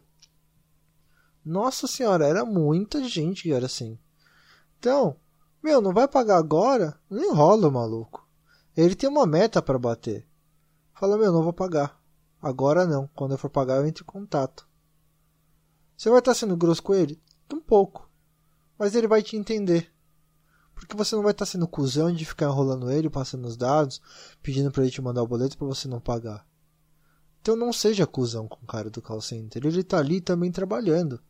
Nossa 1.44 1.86
senhora, 1.86 2.26
era 2.26 2.44
muita 2.44 3.04
gente 3.04 3.44
que 3.44 3.52
era 3.52 3.66
assim. 3.66 3.98
Então, 4.78 5.16
meu, 5.62 5.80
não 5.80 5.92
vai 5.92 6.08
pagar 6.08 6.36
agora? 6.36 6.98
Não 7.08 7.22
enrola, 7.22 7.70
maluco. 7.70 8.28
Ele 8.76 8.94
tem 8.94 9.08
uma 9.08 9.26
meta 9.26 9.62
para 9.62 9.78
bater. 9.78 10.26
Fala, 10.94 11.16
meu, 11.16 11.32
não 11.32 11.42
vou 11.42 11.52
pagar. 11.52 12.00
Agora 12.40 12.86
não. 12.86 13.08
Quando 13.14 13.32
eu 13.32 13.38
for 13.38 13.50
pagar, 13.50 13.76
eu 13.76 13.86
entro 13.86 14.04
em 14.04 14.06
contato. 14.06 14.68
Você 15.96 16.10
vai 16.10 16.20
estar 16.20 16.34
sendo 16.34 16.56
grosso 16.56 16.82
com 16.82 16.94
ele? 16.94 17.20
Um 17.52 17.60
pouco. 17.60 18.08
Mas 18.78 18.94
ele 18.94 19.08
vai 19.08 19.22
te 19.22 19.36
entender. 19.36 19.92
Porque 20.78 20.96
você 20.96 21.16
não 21.16 21.22
vai 21.22 21.32
estar 21.32 21.44
sendo 21.44 21.66
cuzão 21.66 22.12
de 22.12 22.24
ficar 22.24 22.46
enrolando 22.46 22.90
ele, 22.90 23.10
passando 23.10 23.46
os 23.46 23.56
dados, 23.56 24.00
pedindo 24.40 24.70
para 24.70 24.82
ele 24.82 24.92
te 24.92 25.02
mandar 25.02 25.22
o 25.22 25.26
boleto 25.26 25.58
para 25.58 25.66
você 25.66 25.88
não 25.88 26.00
pagar. 26.00 26.46
Então 27.40 27.56
não 27.56 27.72
seja 27.72 28.06
cuzão 28.06 28.46
com 28.46 28.62
o 28.62 28.66
cara 28.66 28.88
do 28.88 29.02
call 29.02 29.20
center. 29.20 29.66
Ele 29.66 29.82
tá 29.82 29.98
ali 29.98 30.20
também 30.20 30.52
trabalhando. 30.52 31.20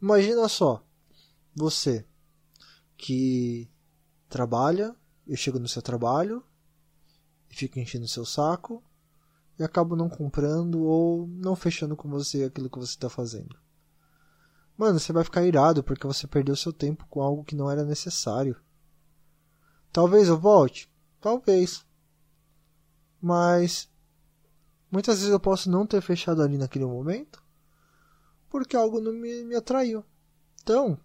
Imagina 0.00 0.46
só, 0.48 0.84
você 1.54 2.06
que 2.96 3.70
trabalha, 4.28 4.94
eu 5.26 5.36
chego 5.36 5.58
no 5.58 5.68
seu 5.68 5.80
trabalho 5.80 6.44
e 7.50 7.56
fico 7.56 7.78
enchendo 7.78 8.04
o 8.04 8.08
seu 8.08 8.24
saco 8.24 8.82
e 9.58 9.64
acabo 9.64 9.96
não 9.96 10.08
comprando 10.08 10.82
ou 10.82 11.26
não 11.28 11.56
fechando 11.56 11.96
com 11.96 12.08
você 12.08 12.44
aquilo 12.44 12.68
que 12.68 12.78
você 12.78 12.92
está 12.92 13.08
fazendo. 13.08 13.56
Mano, 14.76 14.98
você 14.98 15.12
vai 15.12 15.24
ficar 15.24 15.44
irado 15.44 15.82
porque 15.82 16.06
você 16.06 16.26
perdeu 16.26 16.54
seu 16.56 16.72
tempo 16.72 17.06
com 17.08 17.22
algo 17.22 17.44
que 17.44 17.54
não 17.54 17.70
era 17.70 17.84
necessário. 17.84 18.56
Talvez 19.92 20.28
eu 20.28 20.38
volte? 20.38 20.90
Talvez. 21.20 21.84
Mas 23.20 23.88
muitas 24.90 25.18
vezes 25.18 25.30
eu 25.30 25.40
posso 25.40 25.70
não 25.70 25.86
ter 25.86 26.00
fechado 26.00 26.42
ali 26.42 26.58
naquele 26.58 26.86
momento 26.86 27.42
porque 28.52 28.76
algo 28.76 29.00
não 29.00 29.14
me, 29.14 29.42
me 29.44 29.56
atraiu. 29.56 30.04
Então, 30.62 30.98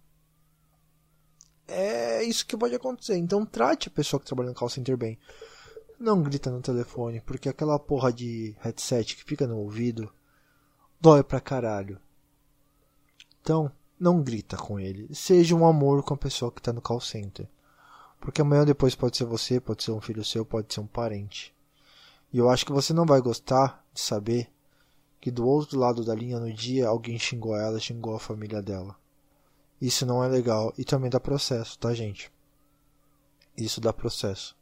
é 1.66 2.22
isso 2.22 2.46
que 2.46 2.54
pode 2.54 2.74
acontecer. 2.74 3.16
Então, 3.16 3.46
trate 3.46 3.88
a 3.88 3.90
pessoa 3.90 4.20
que 4.20 4.26
trabalha 4.26 4.50
no 4.50 4.54
call 4.54 4.68
center 4.68 4.98
bem. 4.98 5.18
Não 5.98 6.22
grita 6.22 6.50
no 6.50 6.60
telefone, 6.60 7.22
porque 7.22 7.48
aquela 7.48 7.78
porra 7.78 8.12
de 8.12 8.54
headset 8.60 9.16
que 9.16 9.24
fica 9.24 9.46
no 9.46 9.56
ouvido 9.56 10.12
dói 11.00 11.24
pra 11.24 11.40
caralho. 11.40 11.98
Então, 13.40 13.72
não 13.98 14.22
grita 14.22 14.58
com 14.58 14.78
ele. 14.78 15.12
Seja 15.14 15.56
um 15.56 15.66
amor 15.66 16.02
com 16.02 16.12
a 16.12 16.18
pessoa 16.18 16.52
que 16.52 16.60
está 16.60 16.70
no 16.70 16.82
call 16.82 17.00
center. 17.00 17.48
Porque 18.20 18.40
amanhã 18.40 18.64
depois 18.64 18.94
pode 18.94 19.16
ser 19.16 19.24
você, 19.24 19.60
pode 19.60 19.82
ser 19.82 19.92
um 19.92 20.00
filho 20.00 20.24
seu, 20.24 20.44
pode 20.44 20.72
ser 20.72 20.80
um 20.80 20.86
parente. 20.86 21.54
E 22.32 22.38
eu 22.38 22.50
acho 22.50 22.66
que 22.66 22.72
você 22.72 22.92
não 22.92 23.06
vai 23.06 23.20
gostar 23.20 23.84
de 23.92 24.00
saber 24.00 24.50
que 25.20 25.30
do 25.30 25.46
outro 25.46 25.78
lado 25.78 26.04
da 26.04 26.14
linha 26.14 26.38
no 26.38 26.52
dia 26.52 26.88
alguém 26.88 27.18
xingou 27.18 27.56
ela, 27.56 27.80
xingou 27.80 28.14
a 28.14 28.20
família 28.20 28.62
dela. 28.62 28.96
Isso 29.80 30.04
não 30.04 30.22
é 30.22 30.28
legal 30.28 30.72
e 30.76 30.84
também 30.84 31.10
dá 31.10 31.20
processo, 31.20 31.78
tá, 31.78 31.94
gente? 31.94 32.30
Isso 33.56 33.80
dá 33.80 33.92
processo. 33.92 34.56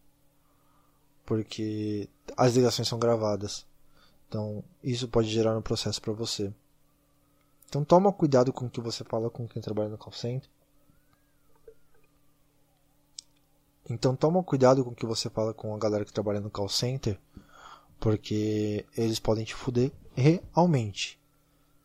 Porque 1.24 2.08
as 2.36 2.54
ligações 2.54 2.88
são 2.88 2.98
gravadas. 2.98 3.66
Então, 4.28 4.62
isso 4.82 5.08
pode 5.08 5.28
gerar 5.28 5.56
um 5.56 5.62
processo 5.62 6.00
para 6.00 6.12
você. 6.12 6.52
Então, 7.68 7.84
toma 7.84 8.12
cuidado 8.12 8.52
com 8.52 8.66
o 8.66 8.70
que 8.70 8.80
você 8.80 9.04
fala 9.04 9.30
com 9.30 9.46
quem 9.46 9.60
trabalha 9.62 9.88
no 9.88 9.98
call 9.98 10.12
center. 10.12 10.48
Então 13.88 14.16
toma 14.16 14.42
cuidado 14.42 14.84
com 14.84 14.90
o 14.90 14.94
que 14.94 15.06
você 15.06 15.30
fala 15.30 15.54
com 15.54 15.72
a 15.72 15.78
galera 15.78 16.04
que 16.04 16.12
trabalha 16.12 16.40
no 16.40 16.50
call 16.50 16.68
center, 16.68 17.20
porque 18.00 18.84
eles 18.96 19.20
podem 19.20 19.44
te 19.44 19.54
fuder 19.54 19.92
realmente, 20.12 21.20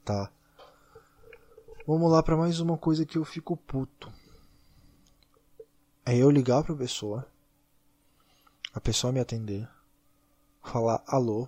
tá? 0.03 0.31
Vamos 1.86 2.12
lá 2.12 2.24
para 2.24 2.36
mais 2.36 2.60
uma 2.60 2.75
coisa 2.75 3.05
que 3.05 3.20
eu 3.20 3.24
fico 3.24 3.55
puto. 3.55 4.12
É 6.03 6.17
eu 6.17 6.31
ligar 6.31 6.63
pra 6.63 6.75
pessoa, 6.75 7.27
a 8.74 8.81
pessoa 8.81 9.13
me 9.13 9.20
atender, 9.20 9.70
falar 10.63 11.03
alô, 11.05 11.48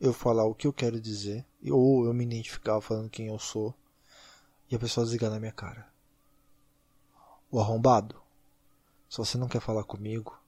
eu 0.00 0.12
falar 0.12 0.44
o 0.44 0.54
que 0.54 0.68
eu 0.68 0.72
quero 0.72 1.00
dizer, 1.00 1.44
ou 1.68 2.06
eu 2.06 2.14
me 2.14 2.24
identificar 2.24 2.80
falando 2.80 3.10
quem 3.10 3.26
eu 3.26 3.38
sou, 3.38 3.74
e 4.70 4.76
a 4.76 4.78
pessoa 4.78 5.04
desligar 5.04 5.30
na 5.30 5.40
minha 5.40 5.52
cara. 5.52 5.90
O 7.50 7.58
arrombado 7.58 8.21
se 9.12 9.18
você 9.18 9.36
não 9.36 9.46
quer 9.46 9.60
falar 9.60 9.84
comigo, 9.84 10.40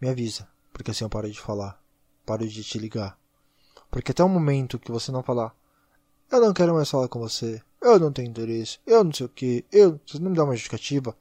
me 0.00 0.08
avisa, 0.08 0.48
porque 0.72 0.90
assim 0.90 1.04
eu 1.04 1.08
paro 1.08 1.30
de 1.30 1.40
falar, 1.40 1.80
paro 2.26 2.44
de 2.44 2.64
te 2.64 2.76
ligar. 2.76 3.16
Porque 3.88 4.10
até 4.10 4.24
o 4.24 4.28
momento 4.28 4.80
que 4.80 4.90
você 4.90 5.12
não 5.12 5.22
falar, 5.22 5.54
eu 6.28 6.40
não 6.40 6.52
quero 6.52 6.74
mais 6.74 6.90
falar 6.90 7.06
com 7.06 7.20
você, 7.20 7.62
eu 7.80 8.00
não 8.00 8.12
tenho 8.12 8.28
interesse, 8.28 8.80
eu 8.84 9.04
não 9.04 9.12
sei 9.12 9.26
o 9.26 9.28
que, 9.28 9.64
eu, 9.70 10.00
você 10.04 10.18
não 10.18 10.32
me 10.32 10.36
dá 10.36 10.42
uma 10.42 10.56
justificativa, 10.56 11.16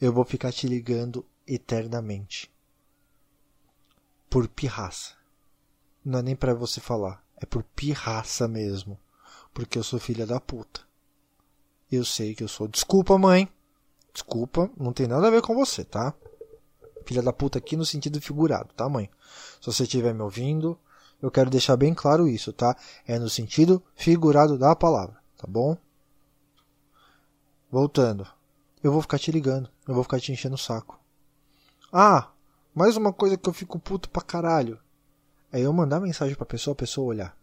eu 0.00 0.12
vou 0.12 0.24
ficar 0.24 0.52
te 0.52 0.68
ligando 0.68 1.26
eternamente. 1.44 2.48
Por 4.30 4.46
pirraça. 4.46 5.16
Não 6.04 6.20
é 6.20 6.22
nem 6.22 6.36
para 6.36 6.54
você 6.54 6.80
falar, 6.80 7.26
é 7.38 7.44
por 7.44 7.64
pirraça 7.64 8.46
mesmo. 8.46 9.00
Porque 9.52 9.76
eu 9.76 9.82
sou 9.82 9.98
filha 9.98 10.28
da 10.28 10.38
puta. 10.38 10.82
Eu 11.90 12.04
sei 12.04 12.36
que 12.36 12.44
eu 12.44 12.48
sou. 12.48 12.68
Desculpa, 12.68 13.18
mãe. 13.18 13.48
Desculpa, 14.14 14.70
não 14.78 14.92
tem 14.92 15.08
nada 15.08 15.26
a 15.26 15.30
ver 15.30 15.42
com 15.42 15.56
você, 15.56 15.84
tá? 15.84 16.14
Filha 17.04 17.20
da 17.20 17.32
puta 17.32 17.58
aqui 17.58 17.76
no 17.76 17.84
sentido 17.84 18.20
figurado, 18.20 18.72
tá, 18.72 18.88
mãe? 18.88 19.10
Se 19.60 19.66
você 19.66 19.82
estiver 19.82 20.14
me 20.14 20.22
ouvindo, 20.22 20.78
eu 21.20 21.32
quero 21.32 21.50
deixar 21.50 21.76
bem 21.76 21.92
claro 21.92 22.28
isso, 22.28 22.52
tá? 22.52 22.76
É 23.06 23.18
no 23.18 23.28
sentido 23.28 23.82
figurado 23.96 24.56
da 24.56 24.76
palavra, 24.76 25.20
tá 25.36 25.48
bom? 25.48 25.76
Voltando. 27.68 28.24
Eu 28.82 28.92
vou 28.92 29.02
ficar 29.02 29.18
te 29.18 29.32
ligando, 29.32 29.68
eu 29.88 29.94
vou 29.94 30.04
ficar 30.04 30.20
te 30.20 30.30
enchendo 30.30 30.54
o 30.54 30.58
saco. 30.58 31.00
Ah, 31.92 32.30
mais 32.72 32.96
uma 32.96 33.12
coisa 33.12 33.36
que 33.36 33.48
eu 33.48 33.52
fico 33.52 33.80
puto 33.80 34.08
pra 34.08 34.22
caralho. 34.22 34.78
É 35.50 35.60
eu 35.60 35.72
mandar 35.72 35.98
mensagem 35.98 36.36
pra 36.36 36.46
pessoa, 36.46 36.72
a 36.72 36.76
pessoa 36.76 37.08
olhar. 37.08 37.36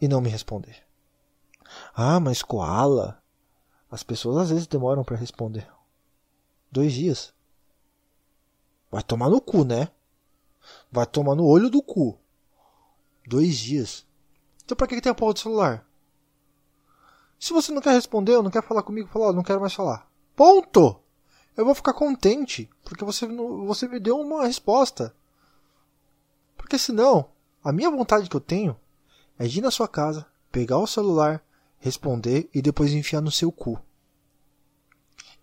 E 0.00 0.08
não 0.08 0.20
me 0.20 0.28
responder. 0.28 0.82
Ah, 1.94 2.18
mas 2.18 2.42
koala, 2.42 3.22
as 3.94 4.02
pessoas 4.02 4.36
às 4.36 4.50
vezes 4.50 4.66
demoram 4.66 5.04
para 5.04 5.16
responder. 5.16 5.70
Dois 6.68 6.92
dias. 6.92 7.32
Vai 8.90 9.04
tomar 9.04 9.30
no 9.30 9.40
cu, 9.40 9.64
né? 9.64 9.88
Vai 10.90 11.06
tomar 11.06 11.36
no 11.36 11.46
olho 11.46 11.70
do 11.70 11.80
cu. 11.80 12.18
Dois 13.24 13.56
dias. 13.56 14.04
Então 14.64 14.76
pra 14.76 14.88
que 14.88 15.00
tem 15.00 15.12
a 15.12 15.14
porra 15.14 15.34
do 15.34 15.38
celular? 15.38 15.86
Se 17.38 17.52
você 17.52 17.70
não 17.70 17.80
quer 17.80 17.92
responder 17.92 18.42
não 18.42 18.50
quer 18.50 18.64
falar 18.64 18.82
comigo, 18.82 19.06
fala, 19.06 19.28
oh, 19.28 19.32
não 19.32 19.44
quero 19.44 19.60
mais 19.60 19.74
falar. 19.74 20.10
Ponto! 20.34 21.00
Eu 21.56 21.64
vou 21.64 21.72
ficar 21.72 21.94
contente, 21.94 22.68
porque 22.82 23.04
você, 23.04 23.28
você 23.28 23.86
me 23.86 24.00
deu 24.00 24.18
uma 24.18 24.44
resposta. 24.44 25.14
Porque 26.56 26.76
senão, 26.78 27.30
A 27.62 27.72
minha 27.72 27.92
vontade 27.92 28.28
que 28.28 28.34
eu 28.34 28.40
tenho 28.40 28.76
é 29.38 29.46
de 29.46 29.60
ir 29.60 29.62
na 29.62 29.70
sua 29.70 29.86
casa, 29.86 30.26
pegar 30.50 30.78
o 30.78 30.86
celular, 30.86 31.40
responder 31.78 32.50
e 32.52 32.60
depois 32.60 32.92
enfiar 32.92 33.20
no 33.20 33.30
seu 33.30 33.52
cu. 33.52 33.80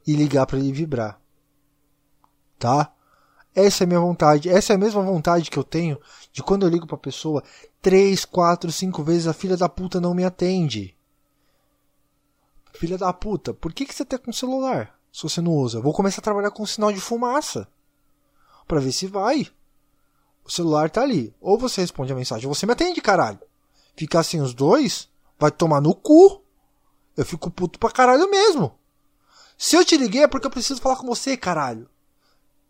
E 0.06 0.16
ligar 0.16 0.46
para 0.46 0.58
ele 0.58 0.72
vibrar. 0.72 1.20
Tá? 2.58 2.94
Essa 3.54 3.84
é 3.84 3.86
a 3.86 3.88
minha 3.88 4.00
vontade. 4.00 4.50
Essa 4.50 4.74
é 4.74 4.76
a 4.76 4.80
mesma 4.80 5.02
vontade 5.02 5.50
que 5.50 5.60
eu 5.60 5.64
tenho 5.64 6.00
de 6.32 6.42
quando 6.42 6.66
eu 6.66 6.70
ligo 6.70 6.88
pra 6.88 6.98
pessoa 6.98 7.44
três, 7.82 8.24
quatro, 8.24 8.72
cinco 8.72 9.04
vezes 9.04 9.28
a 9.28 9.34
filha 9.34 9.58
da 9.58 9.68
puta 9.68 10.00
não 10.00 10.14
me 10.14 10.24
atende. 10.24 10.96
Filha 12.74 12.98
da 12.98 13.12
puta, 13.12 13.54
por 13.54 13.74
que, 13.74 13.86
que 13.86 13.94
você 13.94 14.06
tá 14.06 14.18
com 14.18 14.32
celular 14.32 14.98
se 15.12 15.24
você 15.24 15.42
não 15.42 15.52
usa? 15.52 15.82
vou 15.82 15.94
começar 15.94 16.22
a 16.22 16.24
trabalhar 16.24 16.52
com 16.52 16.66
sinal 16.66 16.92
de 16.92 17.02
fumaça. 17.02 17.68
para 18.68 18.80
ver 18.80 18.94
se 18.94 19.08
vai. 19.08 19.48
O 20.46 20.50
celular 20.50 20.90
tá 20.90 21.02
ali. 21.02 21.36
Ou 21.42 21.58
você 21.58 21.82
responde 21.82 22.14
a 22.14 22.16
mensagem 22.16 22.48
ou 22.48 22.56
você 22.56 22.66
me 22.66 22.72
atende, 22.72 23.02
caralho. 23.02 23.40
Ficar 23.96 24.22
assim 24.22 24.40
os 24.40 24.54
dois, 24.54 25.10
vai 25.38 25.52
tomar 25.52 25.82
no 25.82 25.94
cu. 25.94 26.42
Eu 27.18 27.26
fico 27.26 27.52
puto 27.52 27.78
pra 27.78 27.92
caralho 27.92 28.30
mesmo. 28.32 28.80
Se 29.62 29.76
eu 29.76 29.86
te 29.86 29.96
liguei 29.96 30.24
é 30.24 30.28
porque 30.28 30.48
eu 30.48 30.52
preciso 30.52 30.82
falar 30.82 30.96
com 30.96 31.06
você, 31.06 31.38
caralho. 31.38 31.88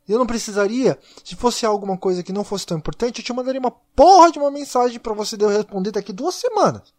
Eu 0.10 0.20
não 0.20 0.28
precisaria, 0.28 1.00
se 1.24 1.38
fosse 1.38 1.66
alguma 1.66 1.98
coisa 1.98 2.22
que 2.22 2.34
não 2.34 2.44
fosse 2.44 2.66
tão 2.66 2.78
importante, 2.78 3.20
eu 3.20 3.24
te 3.24 3.32
mandaria 3.32 3.62
uma 3.62 3.72
porra 3.72 4.30
de 4.30 4.38
uma 4.38 4.52
mensagem 4.52 5.00
para 5.00 5.14
você 5.14 5.38
responder 5.38 5.92
daqui 5.92 6.12
duas 6.12 6.36
semanas. 6.36 6.94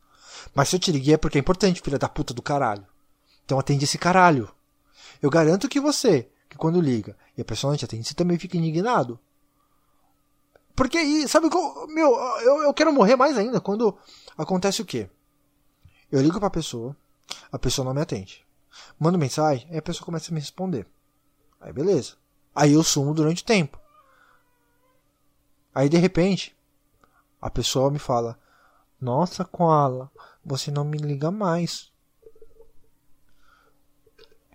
Mas 0.54 0.70
se 0.70 0.76
eu 0.76 0.80
te 0.80 0.90
liguei 0.90 1.12
é 1.12 1.18
porque 1.18 1.37
é 1.37 1.40
importante, 1.40 1.82
filha 1.82 1.99
da 1.99 2.08
puta 2.08 2.32
do 2.32 2.40
caralho. 2.40 2.87
Então 3.44 3.58
atende 3.58 3.84
esse 3.84 3.99
caralho. 3.99 4.50
Eu 5.20 5.28
garanto 5.28 5.68
que 5.68 5.78
você, 5.78 6.26
que 6.49 6.56
quando 6.56 6.80
liga 6.80 7.14
e 7.37 7.42
a 7.42 7.44
pessoa 7.44 7.70
não 7.70 7.76
te 7.76 7.84
atende, 7.84 8.08
você 8.08 8.14
também 8.14 8.38
fica 8.38 8.56
indignado. 8.56 9.20
Porque, 10.75 11.28
sabe, 11.28 11.50
meu, 11.88 12.14
eu, 12.40 12.62
eu 12.62 12.72
quero 12.72 12.94
morrer 12.94 13.16
mais 13.16 13.37
ainda 13.37 13.61
quando 13.61 13.94
acontece 14.38 14.80
o 14.80 14.87
quê? 14.87 15.11
Eu 16.11 16.22
ligo 16.22 16.40
pra 16.40 16.49
pessoa, 16.49 16.96
a 17.52 17.58
pessoa 17.58 17.84
não 17.84 17.92
me 17.92 18.00
atende. 18.00 18.42
Mando 18.99 19.19
mensagem, 19.19 19.69
aí 19.71 19.79
a 19.79 19.83
pessoa 19.83 20.05
começa 20.05 20.31
a 20.31 20.35
me 20.35 20.41
responder. 20.41 20.87
Aí 21.61 21.73
beleza. 21.73 22.14
Aí 22.55 22.73
eu 22.73 22.83
sumo 22.83 23.14
durante 23.14 23.43
o 23.43 23.47
tempo. 23.47 23.79
Aí 25.75 25.88
de 25.88 25.97
repente, 25.97 26.57
a 27.41 27.50
pessoa 27.50 27.91
me 27.91 27.99
fala: 27.99 28.38
Nossa, 29.00 29.45
Koala, 29.45 30.11
você 30.45 30.71
não 30.71 30.85
me 30.85 30.99
liga 30.99 31.31
mais. 31.31 31.91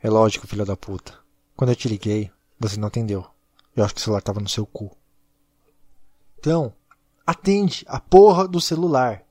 É 0.02 0.10
lógico, 0.10 0.48
filho 0.48 0.66
da 0.66 0.78
puta. 0.78 1.18
Quando 1.56 1.72
eu 1.72 1.76
te 1.76 1.88
liguei, 1.88 2.32
você 2.60 2.80
não 2.80 2.88
atendeu. 2.88 3.26
Eu 3.76 3.84
acho 3.84 3.96
que 3.96 4.00
o 4.00 4.04
celular 4.04 4.22
tava 4.22 4.40
no 4.40 4.48
seu 4.48 4.66
cu. 4.66 4.96
Então, 6.40 6.74
atende 7.26 7.84
a 7.88 8.00
porra 8.00 8.48
do 8.48 8.62
celular. 8.62 9.27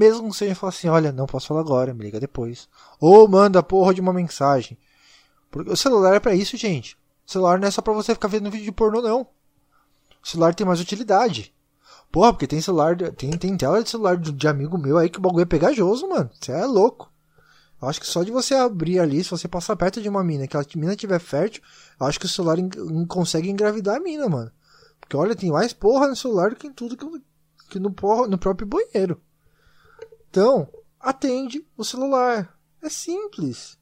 Mesmo 0.00 0.30
que 0.30 0.34
você 0.34 0.54
fale 0.54 0.70
assim, 0.70 0.88
olha, 0.88 1.12
não 1.12 1.26
posso 1.26 1.48
falar 1.48 1.60
agora, 1.60 1.92
me 1.92 2.02
liga 2.02 2.18
depois. 2.18 2.70
Ou 2.98 3.28
manda 3.28 3.62
porra 3.62 3.92
de 3.92 4.00
uma 4.00 4.14
mensagem. 4.14 4.78
Porque 5.50 5.70
o 5.70 5.76
celular 5.76 6.14
é 6.14 6.18
para 6.18 6.34
isso, 6.34 6.56
gente. 6.56 6.96
O 7.26 7.30
celular 7.30 7.60
não 7.60 7.68
é 7.68 7.70
só 7.70 7.82
pra 7.82 7.92
você 7.92 8.14
ficar 8.14 8.28
vendo 8.28 8.50
vídeo 8.50 8.64
de 8.64 8.72
pornô, 8.72 9.02
não. 9.02 9.26
O 10.22 10.26
celular 10.26 10.54
tem 10.54 10.66
mais 10.66 10.80
utilidade. 10.80 11.54
Porra, 12.10 12.32
porque 12.32 12.46
tem 12.46 12.62
celular, 12.62 12.96
tem, 13.12 13.30
tem 13.32 13.54
tela 13.58 13.82
de 13.82 13.90
celular 13.90 14.16
de, 14.16 14.32
de 14.32 14.48
amigo 14.48 14.78
meu 14.78 14.96
aí 14.96 15.10
que 15.10 15.18
o 15.18 15.20
bagulho 15.20 15.42
é 15.42 15.44
pegajoso, 15.44 16.08
mano. 16.08 16.30
Você 16.40 16.50
é 16.50 16.64
louco. 16.64 17.12
Eu 17.82 17.86
acho 17.86 18.00
que 18.00 18.06
só 18.06 18.22
de 18.22 18.30
você 18.30 18.54
abrir 18.54 19.00
ali, 19.00 19.22
se 19.22 19.30
você 19.30 19.46
passar 19.46 19.76
perto 19.76 20.00
de 20.00 20.08
uma 20.08 20.24
mina, 20.24 20.46
que 20.46 20.56
a 20.56 20.64
mina 20.76 20.96
tiver 20.96 21.18
fértil, 21.18 21.62
eu 22.00 22.06
acho 22.06 22.18
que 22.18 22.24
o 22.24 22.28
celular 22.28 22.56
consegue 23.06 23.50
engravidar 23.50 23.96
a 23.96 24.00
mina, 24.00 24.26
mano. 24.30 24.50
Porque 24.98 25.14
olha, 25.14 25.36
tem 25.36 25.50
mais 25.50 25.74
porra 25.74 26.08
no 26.08 26.16
celular 26.16 26.48
do 26.48 26.56
que 26.56 26.68
em 26.68 26.72
tudo 26.72 26.96
que, 26.96 27.06
que 27.68 27.78
no, 27.78 27.92
porra, 27.92 28.26
no 28.26 28.38
próprio 28.38 28.66
banheiro. 28.66 29.20
Então, 30.30 30.68
atende 30.98 31.66
o 31.76 31.84
celular. 31.84 32.58
É 32.80 32.88
simples. 32.88 33.78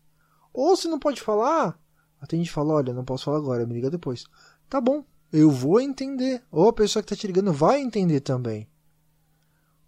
Ou 0.53 0.77
se 0.77 0.89
não 0.89 0.99
pode 0.99 1.21
falar, 1.21 1.79
Atende 2.21 2.49
e 2.49 2.53
fala, 2.53 2.75
olha, 2.75 2.93
não 2.93 3.05
posso 3.05 3.25
falar 3.25 3.39
agora, 3.39 3.67
me 3.67 3.75
liga 3.75 3.91
depois. 3.91 4.25
Tá 4.69 4.81
bom, 4.81 5.05
eu 5.33 5.51
vou 5.51 5.81
entender. 5.81 6.43
Ou 6.51 6.69
a 6.69 6.73
pessoa 6.73 7.03
que 7.03 7.09
tá 7.09 7.17
te 7.17 7.27
ligando 7.27 7.53
vai 7.53 7.81
entender 7.81 8.21
também. 8.21 8.69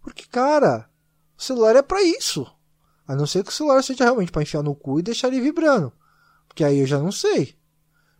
Porque, 0.01 0.25
cara, 0.25 0.89
o 1.37 1.41
celular 1.41 1.75
é 1.75 1.81
para 1.81 2.01
isso. 2.01 2.47
A 3.05 3.15
não 3.15 3.27
ser 3.27 3.43
que 3.43 3.49
o 3.49 3.53
celular 3.53 3.83
seja 3.83 4.05
realmente 4.05 4.31
para 4.31 4.41
enfiar 4.41 4.63
no 4.63 4.73
cu 4.73 4.99
e 4.99 5.03
deixar 5.03 5.27
ele 5.27 5.41
vibrando. 5.41 5.91
Porque 6.47 6.63
aí 6.63 6.79
eu 6.79 6.87
já 6.87 6.99
não 6.99 7.11
sei. 7.11 7.57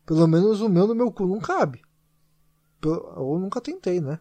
Pelo 0.05 0.27
menos 0.27 0.59
o 0.59 0.67
meu 0.67 0.87
no 0.87 0.95
meu 0.95 1.11
cu 1.11 1.25
não 1.25 1.39
cabe. 1.39 1.81
Ou 3.15 3.39
nunca 3.39 3.61
tentei, 3.61 4.01
né? 4.01 4.19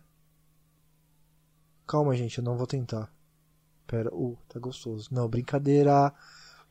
Calma, 1.87 2.14
gente, 2.14 2.38
eu 2.38 2.44
não 2.44 2.56
vou 2.56 2.66
tentar. 2.66 3.12
Pera, 3.90 4.09
uh, 4.14 4.38
tá 4.48 4.61
gostoso. 4.61 5.09
Não, 5.11 5.29
brincadeira. 5.29 6.14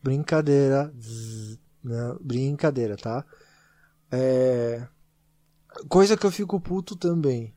Brincadeira. 0.02 0.90
Zzz. 0.98 1.60
Né? 1.84 2.16
Brincadeira, 2.22 2.96
tá? 2.96 3.26
É... 4.10 4.88
Coisa 5.90 6.16
que 6.16 6.26
eu 6.26 6.32
fico 6.32 6.62
puto 6.62 6.96
também. 6.96 7.54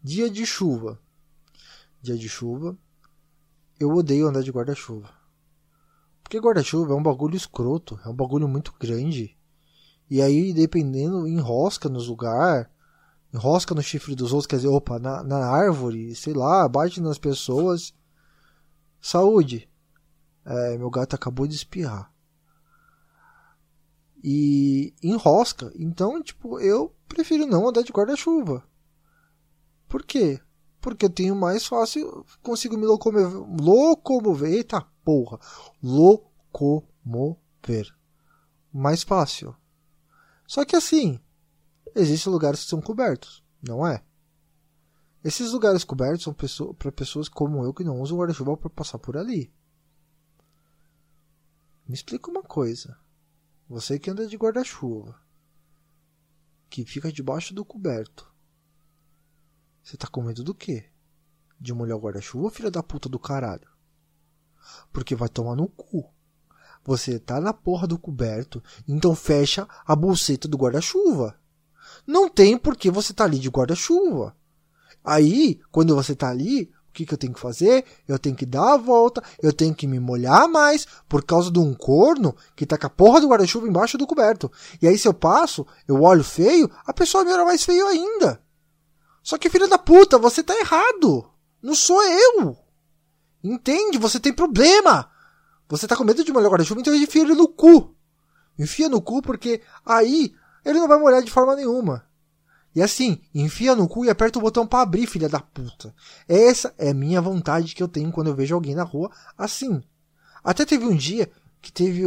Dia 0.00 0.30
de 0.30 0.46
chuva. 0.46 0.96
Dia 2.00 2.16
de 2.16 2.28
chuva. 2.28 2.78
Eu 3.80 3.90
odeio 3.90 4.28
andar 4.28 4.44
de 4.44 4.52
guarda-chuva. 4.52 5.10
Porque 6.22 6.38
guarda-chuva 6.38 6.92
é 6.92 6.96
um 6.96 7.02
bagulho 7.02 7.36
escroto. 7.36 7.98
É 8.04 8.08
um 8.08 8.14
bagulho 8.14 8.46
muito 8.46 8.72
grande. 8.78 9.36
E 10.08 10.22
aí, 10.22 10.52
dependendo, 10.52 11.26
enrosca 11.26 11.88
nos 11.88 12.06
lugares. 12.06 12.68
Enrosca 13.34 13.74
no 13.74 13.82
chifre 13.82 14.14
dos 14.14 14.32
outros. 14.32 14.46
Quer 14.46 14.56
dizer, 14.56 14.68
opa, 14.68 15.00
na, 15.00 15.24
na 15.24 15.46
árvore. 15.48 16.14
Sei 16.14 16.32
lá, 16.32 16.68
bate 16.68 17.00
nas 17.00 17.18
pessoas. 17.18 17.92
Saúde. 19.00 19.68
É, 20.44 20.78
meu 20.78 20.90
gato 20.90 21.14
acabou 21.14 21.46
de 21.46 21.54
espirrar 21.54 22.10
e 24.22 24.94
enrosca. 25.02 25.72
Então, 25.74 26.22
tipo, 26.22 26.60
eu 26.60 26.94
prefiro 27.08 27.46
não 27.46 27.68
andar 27.68 27.82
de 27.82 27.92
guarda-chuva. 27.92 28.62
Por 29.88 30.04
quê? 30.04 30.40
Porque 30.80 31.04
eu 31.06 31.10
tenho 31.10 31.34
mais 31.36 31.66
fácil, 31.66 32.24
consigo 32.42 32.76
me 32.76 32.86
locomover. 32.86 33.28
Locomover, 33.60 34.52
eita 34.52 34.80
porra! 35.04 35.40
Locomover. 35.82 37.36
Mais 38.72 39.02
fácil. 39.02 39.54
Só 40.46 40.64
que 40.64 40.76
assim, 40.76 41.20
existem 41.94 42.32
lugares 42.32 42.62
que 42.64 42.70
são 42.70 42.80
cobertos, 42.80 43.44
não 43.62 43.86
é? 43.86 44.02
Esses 45.22 45.52
lugares 45.52 45.84
cobertos 45.84 46.22
são 46.22 46.34
para 46.74 46.90
pessoas 46.90 47.28
como 47.28 47.62
eu 47.62 47.74
que 47.74 47.84
não 47.84 48.00
usam 48.00 48.16
guarda-chuva 48.16 48.56
para 48.56 48.70
passar 48.70 48.98
por 48.98 49.16
ali. 49.16 49.52
Me 51.86 51.94
explica 51.94 52.30
uma 52.30 52.42
coisa. 52.42 52.98
Você 53.68 53.98
que 53.98 54.10
anda 54.10 54.26
de 54.26 54.36
guarda-chuva, 54.36 55.20
que 56.70 56.84
fica 56.84 57.12
debaixo 57.12 57.52
do 57.52 57.64
coberto. 57.64 58.32
Você 59.82 59.96
tá 59.96 60.06
com 60.06 60.22
medo 60.22 60.42
do 60.42 60.54
quê? 60.54 60.88
De 61.60 61.74
molhar 61.74 61.98
o 61.98 62.00
guarda-chuva, 62.00 62.50
filha 62.50 62.70
da 62.70 62.82
puta 62.82 63.08
do 63.08 63.18
caralho? 63.18 63.68
Porque 64.92 65.14
vai 65.14 65.28
tomar 65.28 65.54
no 65.54 65.68
cu. 65.68 66.08
Você 66.82 67.18
tá 67.18 67.40
na 67.40 67.52
porra 67.52 67.86
do 67.86 67.98
coberto, 67.98 68.62
então 68.88 69.14
fecha 69.14 69.68
a 69.84 69.94
bolseta 69.94 70.48
do 70.48 70.56
guarda-chuva. 70.56 71.38
Não 72.06 72.28
tem 72.28 72.56
por 72.56 72.76
que 72.76 72.90
você 72.90 73.12
tá 73.12 73.24
ali 73.24 73.38
de 73.38 73.50
guarda-chuva. 73.50 74.34
Aí, 75.04 75.60
quando 75.70 75.94
você 75.94 76.14
tá 76.14 76.28
ali, 76.28 76.70
o 76.90 76.92
que, 76.92 77.06
que 77.06 77.14
eu 77.14 77.18
tenho 77.18 77.32
que 77.32 77.40
fazer? 77.40 77.84
Eu 78.06 78.18
tenho 78.18 78.34
que 78.34 78.44
dar 78.44 78.74
a 78.74 78.76
volta, 78.76 79.22
eu 79.42 79.52
tenho 79.52 79.74
que 79.74 79.86
me 79.86 80.00
molhar 80.00 80.48
mais 80.48 80.86
por 81.08 81.24
causa 81.24 81.50
de 81.50 81.58
um 81.58 81.72
corno 81.72 82.34
que 82.56 82.66
tá 82.66 82.76
com 82.76 82.86
a 82.86 82.90
porra 82.90 83.20
do 83.20 83.28
guarda-chuva 83.28 83.68
embaixo 83.68 83.96
do 83.96 84.06
coberto. 84.06 84.50
E 84.82 84.88
aí, 84.88 84.98
se 84.98 85.06
eu 85.06 85.14
passo, 85.14 85.66
eu 85.86 86.02
olho 86.02 86.24
feio, 86.24 86.70
a 86.84 86.92
pessoa 86.92 87.24
me 87.24 87.32
olha 87.32 87.44
mais 87.44 87.64
feio 87.64 87.86
ainda. 87.86 88.42
Só 89.22 89.38
que, 89.38 89.48
filha 89.48 89.68
da 89.68 89.78
puta, 89.78 90.18
você 90.18 90.42
tá 90.42 90.58
errado. 90.58 91.30
Não 91.62 91.74
sou 91.74 92.02
eu. 92.02 92.56
Entende? 93.42 93.98
Você 93.98 94.18
tem 94.18 94.32
problema. 94.32 95.10
Você 95.68 95.86
tá 95.86 95.96
com 95.96 96.02
medo 96.02 96.24
de 96.24 96.32
molhar 96.32 96.48
o 96.48 96.52
guarda-chuva, 96.52 96.80
então 96.80 96.94
enfia 96.94 97.22
ele 97.22 97.34
no 97.34 97.46
cu. 97.46 97.94
Enfia 98.58 98.88
no 98.88 99.00
cu 99.00 99.22
porque 99.22 99.62
aí 99.86 100.34
ele 100.64 100.80
não 100.80 100.88
vai 100.88 100.98
molhar 100.98 101.22
de 101.22 101.30
forma 101.30 101.54
nenhuma. 101.54 102.04
E 102.74 102.82
assim, 102.82 103.20
enfia 103.34 103.74
no 103.74 103.88
cu 103.88 104.04
e 104.04 104.10
aperta 104.10 104.38
o 104.38 104.42
botão 104.42 104.66
para 104.66 104.82
abrir, 104.82 105.06
filha 105.06 105.28
da 105.28 105.40
puta. 105.40 105.94
Essa 106.28 106.72
é 106.78 106.90
a 106.90 106.94
minha 106.94 107.20
vontade 107.20 107.74
que 107.74 107.82
eu 107.82 107.88
tenho 107.88 108.12
quando 108.12 108.28
eu 108.28 108.34
vejo 108.34 108.54
alguém 108.54 108.74
na 108.74 108.84
rua 108.84 109.10
assim. 109.36 109.82
Até 110.42 110.64
teve 110.64 110.84
um 110.84 110.94
dia 110.94 111.30
que 111.60 111.72
teve. 111.72 112.02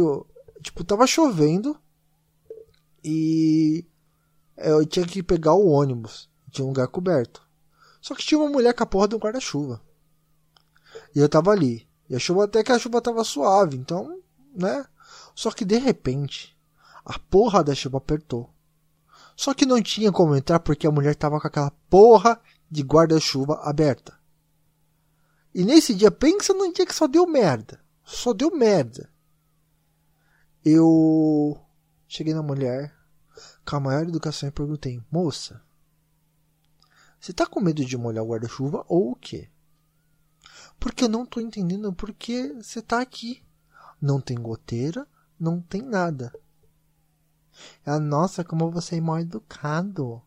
Tipo, 0.62 0.82
tava 0.82 1.06
chovendo 1.06 1.76
e 3.04 3.84
eu 4.56 4.86
tinha 4.86 5.06
que 5.06 5.22
pegar 5.22 5.52
o 5.52 5.68
ônibus. 5.68 6.30
Tinha 6.50 6.64
um 6.64 6.68
lugar 6.68 6.88
coberto. 6.88 7.42
Só 8.00 8.14
que 8.14 8.24
tinha 8.24 8.38
uma 8.38 8.48
mulher 8.48 8.72
com 8.72 8.82
a 8.82 8.86
porra 8.86 9.08
de 9.08 9.14
um 9.14 9.18
guarda-chuva. 9.18 9.80
E 11.14 11.18
eu 11.18 11.28
tava 11.28 11.50
ali. 11.50 11.86
E 12.08 12.14
a 12.14 12.18
chuva, 12.18 12.44
até 12.44 12.62
que 12.62 12.72
a 12.72 12.78
chuva 12.78 13.00
tava 13.00 13.24
suave, 13.24 13.76
então, 13.76 14.20
né? 14.54 14.84
Só 15.34 15.50
que 15.50 15.64
de 15.64 15.76
repente, 15.78 16.56
a 17.04 17.18
porra 17.18 17.64
da 17.64 17.74
chuva 17.74 17.98
apertou. 17.98 18.53
Só 19.36 19.52
que 19.52 19.66
não 19.66 19.82
tinha 19.82 20.12
como 20.12 20.36
entrar 20.36 20.60
porque 20.60 20.86
a 20.86 20.90
mulher 20.90 21.14
tava 21.14 21.40
com 21.40 21.46
aquela 21.46 21.70
porra 21.90 22.40
de 22.70 22.82
guarda-chuva 22.82 23.60
aberta. 23.62 24.18
E 25.54 25.64
nesse 25.64 25.94
dia, 25.94 26.10
pensa 26.10 26.52
num 26.52 26.72
dia 26.72 26.86
que 26.86 26.94
só 26.94 27.06
deu 27.06 27.26
merda. 27.26 27.80
Só 28.04 28.32
deu 28.32 28.50
merda. 28.50 29.10
Eu 30.64 31.60
cheguei 32.08 32.34
na 32.34 32.42
mulher 32.42 32.94
com 33.64 33.76
a 33.76 33.80
maior 33.80 34.02
educação 34.02 34.48
e 34.48 34.52
perguntei: 34.52 35.00
Moça, 35.10 35.62
você 37.20 37.32
tá 37.32 37.46
com 37.46 37.60
medo 37.60 37.84
de 37.84 37.96
molhar 37.96 38.24
o 38.24 38.28
guarda-chuva 38.28 38.84
ou 38.88 39.12
o 39.12 39.16
quê? 39.16 39.48
Porque 40.78 41.04
eu 41.04 41.08
não 41.08 41.24
tô 41.24 41.40
entendendo 41.40 41.92
porque 41.92 42.52
você 42.54 42.82
tá 42.82 43.00
aqui. 43.00 43.42
Não 44.00 44.20
tem 44.20 44.36
goteira, 44.36 45.06
não 45.38 45.60
tem 45.60 45.80
nada. 45.80 46.32
Ela, 47.84 48.00
nossa, 48.00 48.44
como 48.44 48.70
você 48.70 48.96
é 48.96 49.00
mal 49.00 49.20
educado. 49.20 50.22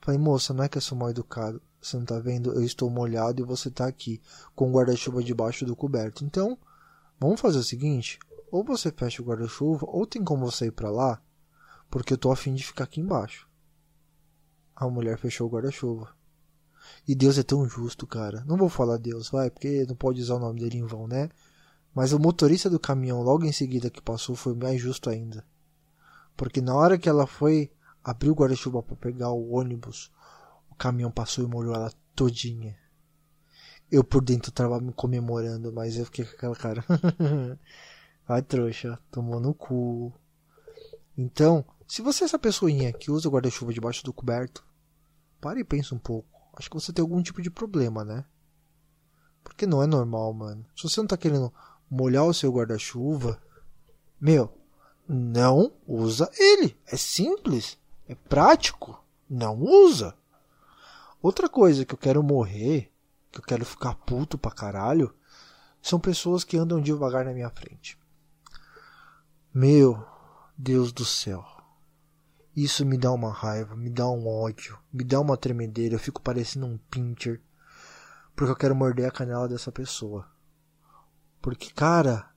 Falei, 0.00 0.18
moça, 0.18 0.52
não 0.52 0.64
é 0.64 0.68
que 0.68 0.78
eu 0.78 0.82
sou 0.82 0.98
mal 0.98 1.10
educado. 1.10 1.60
Você 1.80 1.96
não 1.96 2.04
tá 2.04 2.18
vendo? 2.18 2.52
Eu 2.52 2.62
estou 2.62 2.88
molhado 2.88 3.42
e 3.42 3.44
você 3.44 3.70
tá 3.70 3.86
aqui, 3.86 4.20
com 4.54 4.70
o 4.70 4.72
guarda-chuva 4.72 5.22
debaixo 5.22 5.66
do 5.66 5.74
coberto. 5.74 6.24
Então, 6.24 6.56
vamos 7.18 7.40
fazer 7.40 7.58
o 7.58 7.64
seguinte: 7.64 8.18
ou 8.50 8.62
você 8.62 8.92
fecha 8.92 9.22
o 9.22 9.24
guarda-chuva, 9.24 9.86
ou 9.88 10.06
tem 10.06 10.22
como 10.22 10.50
você 10.50 10.66
ir 10.66 10.72
para 10.72 10.90
lá, 10.90 11.20
porque 11.90 12.12
eu 12.12 12.18
tô 12.18 12.30
afim 12.30 12.54
de 12.54 12.64
ficar 12.64 12.84
aqui 12.84 13.00
embaixo. 13.00 13.48
A 14.76 14.88
mulher 14.88 15.18
fechou 15.18 15.48
o 15.48 15.50
guarda-chuva. 15.50 16.14
E 17.06 17.14
Deus 17.14 17.38
é 17.38 17.42
tão 17.42 17.68
justo, 17.68 18.06
cara. 18.06 18.44
Não 18.46 18.56
vou 18.56 18.68
falar 18.68 18.96
Deus, 18.96 19.28
vai, 19.28 19.50
porque 19.50 19.84
não 19.86 19.94
pode 19.94 20.20
usar 20.20 20.34
o 20.34 20.38
nome 20.38 20.60
dele 20.60 20.78
em 20.78 20.86
vão, 20.86 21.08
né? 21.08 21.28
Mas 21.94 22.12
o 22.12 22.18
motorista 22.18 22.70
do 22.70 22.80
caminhão, 22.80 23.22
logo 23.22 23.44
em 23.44 23.52
seguida 23.52 23.90
que 23.90 24.00
passou, 24.00 24.34
foi 24.34 24.54
mais 24.54 24.80
justo 24.80 25.10
ainda. 25.10 25.44
Porque 26.36 26.60
na 26.60 26.74
hora 26.74 26.98
que 26.98 27.08
ela 27.08 27.26
foi 27.26 27.70
abrir 28.02 28.30
o 28.30 28.34
guarda-chuva 28.34 28.82
para 28.82 28.96
pegar 28.96 29.30
o 29.30 29.52
ônibus, 29.52 30.10
o 30.70 30.74
caminhão 30.74 31.10
passou 31.10 31.44
e 31.44 31.48
molhou 31.48 31.74
ela 31.74 31.92
todinha. 32.14 32.76
Eu 33.90 34.02
por 34.02 34.22
dentro 34.24 34.50
tava 34.50 34.80
me 34.80 34.92
comemorando, 34.92 35.72
mas 35.72 35.96
eu 35.96 36.06
fiquei 36.06 36.24
com 36.24 36.32
aquela 36.32 36.56
cara. 36.56 36.84
Ai, 38.26 38.42
trouxa, 38.42 38.98
tomou 39.10 39.38
no 39.38 39.52
cu. 39.52 40.12
Então, 41.16 41.64
se 41.86 42.00
você 42.00 42.24
é 42.24 42.26
essa 42.26 42.38
pessoinha 42.38 42.92
que 42.92 43.10
usa 43.10 43.28
o 43.28 43.30
guarda-chuva 43.30 43.72
debaixo 43.72 44.02
do 44.02 44.12
coberto, 44.12 44.64
pare 45.40 45.60
e 45.60 45.64
pense 45.64 45.94
um 45.94 45.98
pouco. 45.98 46.40
Acho 46.54 46.70
que 46.70 46.74
você 46.74 46.92
tem 46.92 47.02
algum 47.02 47.22
tipo 47.22 47.42
de 47.42 47.50
problema, 47.50 48.04
né? 48.04 48.24
Porque 49.44 49.66
não 49.66 49.82
é 49.82 49.86
normal, 49.86 50.32
mano. 50.32 50.64
Se 50.76 50.84
você 50.84 51.00
não 51.00 51.06
tá 51.06 51.16
querendo 51.16 51.52
molhar 51.90 52.24
o 52.24 52.32
seu 52.32 52.50
guarda-chuva, 52.50 53.38
meu, 54.20 54.56
não 55.08 55.72
usa 55.86 56.30
ele. 56.36 56.76
É 56.86 56.96
simples, 56.96 57.78
é 58.08 58.14
prático. 58.14 59.02
Não 59.28 59.58
usa. 59.58 60.14
Outra 61.22 61.48
coisa 61.48 61.84
que 61.84 61.94
eu 61.94 61.98
quero 61.98 62.22
morrer, 62.22 62.92
que 63.30 63.38
eu 63.38 63.44
quero 63.44 63.64
ficar 63.64 63.94
puto 63.94 64.36
pra 64.36 64.50
caralho, 64.50 65.14
são 65.80 65.98
pessoas 65.98 66.44
que 66.44 66.56
andam 66.56 66.80
devagar 66.80 67.24
na 67.24 67.32
minha 67.32 67.50
frente. 67.50 67.98
Meu 69.54 70.04
Deus 70.56 70.92
do 70.92 71.04
céu. 71.04 71.44
Isso 72.54 72.84
me 72.84 72.98
dá 72.98 73.10
uma 73.10 73.32
raiva, 73.32 73.74
me 73.74 73.88
dá 73.88 74.08
um 74.08 74.28
ódio, 74.28 74.78
me 74.92 75.02
dá 75.02 75.18
uma 75.18 75.36
tremedeira, 75.36 75.94
eu 75.94 75.98
fico 75.98 76.20
parecendo 76.20 76.66
um 76.66 76.76
pincher. 76.90 77.40
Porque 78.36 78.50
eu 78.50 78.56
quero 78.56 78.74
morder 78.74 79.08
a 79.08 79.12
canela 79.12 79.48
dessa 79.48 79.72
pessoa. 79.72 80.28
Porque, 81.40 81.70
cara, 81.72 82.31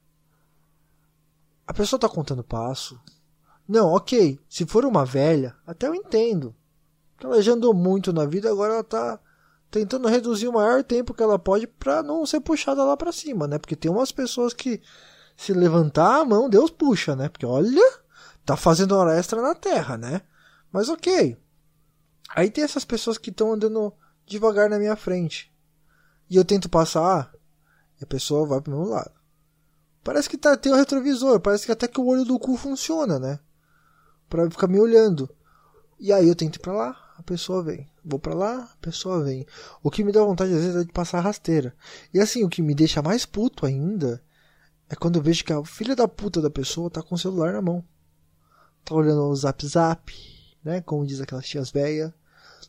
a 1.68 1.74
pessoa 1.74 2.00
tá 2.00 2.08
contando 2.08 2.44
passo. 2.44 3.00
Não, 3.68 3.92
ok, 3.94 4.40
se 4.48 4.66
for 4.66 4.86
uma 4.86 5.04
velha, 5.04 5.56
até 5.66 5.88
eu 5.88 5.96
entendo. 5.96 6.56
Ela 7.24 7.42
já 7.42 7.54
andou 7.54 7.74
muito 7.74 8.14
na 8.14 8.26
vida, 8.26 8.50
agora 8.50 8.74
ela 8.74 8.84
tá 8.84 9.20
tentando 9.72 10.08
reduzir 10.08 10.48
o 10.48 10.54
maior 10.54 10.84
tempo 10.84 11.14
que 11.14 11.24
ela 11.24 11.40
pode 11.40 11.66
para 11.66 12.04
não 12.04 12.26
ser 12.26 12.40
puxada 12.40 12.84
lá 12.84 12.96
para 12.96 13.12
cima, 13.12 13.48
né? 13.48 13.58
Porque 13.58 13.76
tem 13.76 13.90
umas 13.90 14.12
pessoas 14.12 14.54
que 14.54 14.82
se 15.36 15.54
levantar 15.54 16.22
a 16.22 16.26
mão, 16.26 16.50
Deus 16.50 16.70
puxa, 16.70 17.16
né? 17.16 17.28
Porque 17.28 17.46
olha, 17.46 17.82
tá 18.46 18.56
fazendo 18.56 18.96
hora 18.96 19.18
extra 19.18 19.42
na 19.42 19.56
terra, 19.56 19.98
né? 19.98 20.22
Mas 20.72 20.88
ok. 20.88 21.38
Aí 22.36 22.50
tem 22.50 22.64
essas 22.64 22.86
pessoas 22.86 23.18
que 23.18 23.30
estão 23.32 23.54
andando 23.54 23.94
devagar 24.26 24.70
na 24.70 24.78
minha 24.78 24.96
frente. 24.96 25.52
E 26.30 26.36
eu 26.36 26.46
tento 26.46 26.70
passar, 26.70 27.34
e 28.00 28.04
a 28.04 28.08
pessoa 28.08 28.48
vai 28.48 28.62
pro 28.62 28.72
meu 28.72 28.88
lado. 28.88 29.12
Parece 30.06 30.30
que 30.30 30.38
tá, 30.38 30.56
tem 30.56 30.72
o 30.72 30.76
retrovisor, 30.76 31.40
parece 31.40 31.66
que 31.66 31.72
até 31.72 31.88
que 31.88 32.00
o 32.00 32.06
olho 32.06 32.24
do 32.24 32.38
cu 32.38 32.56
funciona, 32.56 33.18
né? 33.18 33.40
Pra 34.30 34.48
ficar 34.52 34.68
me 34.68 34.80
olhando. 34.80 35.28
E 36.00 36.14
aí 36.14 36.28
eu 36.28 36.36
tento 36.36 36.58
ir 36.58 36.60
pra 36.60 36.74
lá, 36.74 37.14
a 37.18 37.24
pessoa 37.24 37.64
vem. 37.64 37.90
Vou 38.04 38.20
para 38.20 38.36
lá, 38.36 38.70
a 38.72 38.78
pessoa 38.80 39.24
vem. 39.24 39.48
O 39.82 39.90
que 39.90 40.04
me 40.04 40.12
dá 40.12 40.24
vontade 40.24 40.54
às 40.54 40.62
vezes 40.62 40.76
é 40.76 40.84
de 40.84 40.92
passar 40.92 41.22
rasteira. 41.22 41.76
E 42.14 42.20
assim, 42.20 42.44
o 42.44 42.50
que 42.50 42.62
me 42.62 42.76
deixa 42.76 43.02
mais 43.02 43.26
puto 43.26 43.66
ainda 43.66 44.24
é 44.88 44.96
quando 44.96 45.16
eu 45.16 45.24
vejo 45.24 45.44
que 45.44 45.52
a 45.52 45.66
filha 45.66 45.96
da 45.96 46.08
puta 46.08 46.40
da 46.40 46.52
pessoa 46.52 46.88
tá 46.88 47.02
com 47.02 47.16
o 47.16 47.18
celular 47.18 47.52
na 47.52 47.62
mão 47.64 47.84
tá 48.84 48.94
olhando 48.94 49.24
o 49.24 49.36
Zap 49.36 49.66
Zap, 49.66 50.14
né? 50.64 50.82
Como 50.82 51.04
diz 51.04 51.20
aquelas 51.20 51.48
tias 51.48 51.72
velhas. 51.72 52.14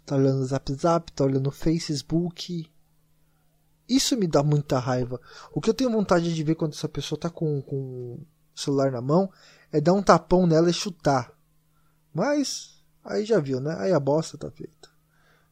Tá 0.06 0.16
olhando 0.16 0.40
o 0.40 0.46
Zap 0.46 0.72
Zap, 0.72 1.12
tá 1.12 1.24
olhando 1.24 1.48
o 1.48 1.52
Facebook. 1.52 2.66
Isso 3.88 4.16
me 4.16 4.26
dá 4.26 4.42
muita 4.42 4.78
raiva. 4.78 5.20
O 5.52 5.60
que 5.60 5.70
eu 5.70 5.74
tenho 5.74 5.90
vontade 5.90 6.34
de 6.34 6.42
ver 6.42 6.54
quando 6.54 6.72
essa 6.72 6.88
pessoa 6.88 7.18
tá 7.18 7.30
com, 7.30 7.62
com 7.62 7.76
o 7.76 8.26
celular 8.54 8.90
na 8.90 9.00
mão 9.00 9.30
é 9.72 9.80
dar 9.80 9.92
um 9.92 10.02
tapão 10.02 10.46
nela 10.46 10.70
e 10.70 10.72
chutar. 10.72 11.32
Mas, 12.12 12.82
aí 13.04 13.24
já 13.24 13.38
viu, 13.38 13.60
né? 13.60 13.76
Aí 13.78 13.92
a 13.92 14.00
bosta 14.00 14.36
tá 14.36 14.50
feita. 14.50 14.88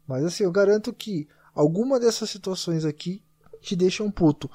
Mas 0.07 0.25
assim, 0.25 0.45
eu 0.45 0.53
garanto 0.53 0.93
que 0.93 1.29
alguma 1.55 2.01
dessas 2.01 2.31
situações 2.31 2.85
aqui 2.85 3.23
te 3.61 3.77
deixam 3.77 4.11
puto. 4.11 4.51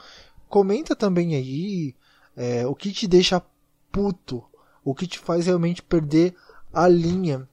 Comenta 0.47 0.95
também 0.95 1.35
aí 1.35 1.95
é, 2.35 2.65
o 2.67 2.75
que 2.75 2.91
te 2.91 3.07
deixa 3.07 3.41
puto 3.91 4.43
o 4.83 4.95
que 4.95 5.05
te 5.05 5.19
faz 5.19 5.45
realmente 5.45 5.83
perder 5.83 6.35
a 6.73 6.87
linha 6.87 7.47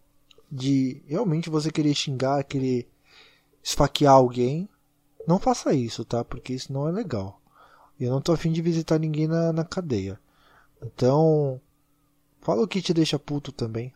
de 0.51 1.03
realmente 1.07 1.51
você 1.51 1.71
querer 1.71 1.95
xingar, 1.95 2.45
querer 2.45 2.89
esfaquear 3.63 4.15
alguém. 4.15 4.69
Não 5.27 5.41
faça 5.41 5.75
isso, 5.75 6.05
tá? 6.05 6.25
Porque 6.25 6.53
isso 6.53 6.73
não 6.73 6.87
é 6.89 6.93
legal. 6.93 7.41
E 7.99 8.05
eu 8.05 8.11
não 8.13 8.21
tô 8.21 8.33
afim 8.33 8.53
de 8.53 8.63
visitar 8.63 8.99
ninguém 8.99 9.27
na, 9.27 9.53
na 9.53 9.65
cadeia. 9.65 10.21
Então, 10.81 11.61
fala 12.41 12.63
o 12.63 12.69
que 12.69 12.81
te 12.81 12.95
deixa 12.95 13.19
puto 13.19 13.51
também. 13.51 13.93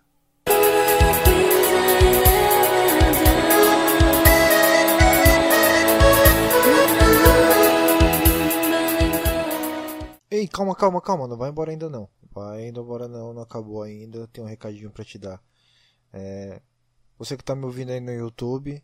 Ei, 10.30 10.48
calma, 10.48 10.74
calma, 10.74 11.00
calma, 11.00 11.28
não 11.28 11.36
vai 11.36 11.50
embora 11.50 11.70
ainda 11.70 11.88
não. 11.88 12.08
Vai 12.32 12.68
embora 12.68 13.06
não, 13.06 13.32
não 13.32 13.42
acabou 13.42 13.82
ainda. 13.82 14.26
Tem 14.28 14.42
um 14.42 14.46
recadinho 14.48 14.90
para 14.90 15.04
te 15.04 15.18
dar. 15.18 15.40
É, 16.12 16.60
você 17.16 17.36
que 17.36 17.42
está 17.42 17.54
me 17.54 17.64
ouvindo 17.64 17.90
aí 17.90 18.00
no 18.00 18.12
YouTube, 18.12 18.82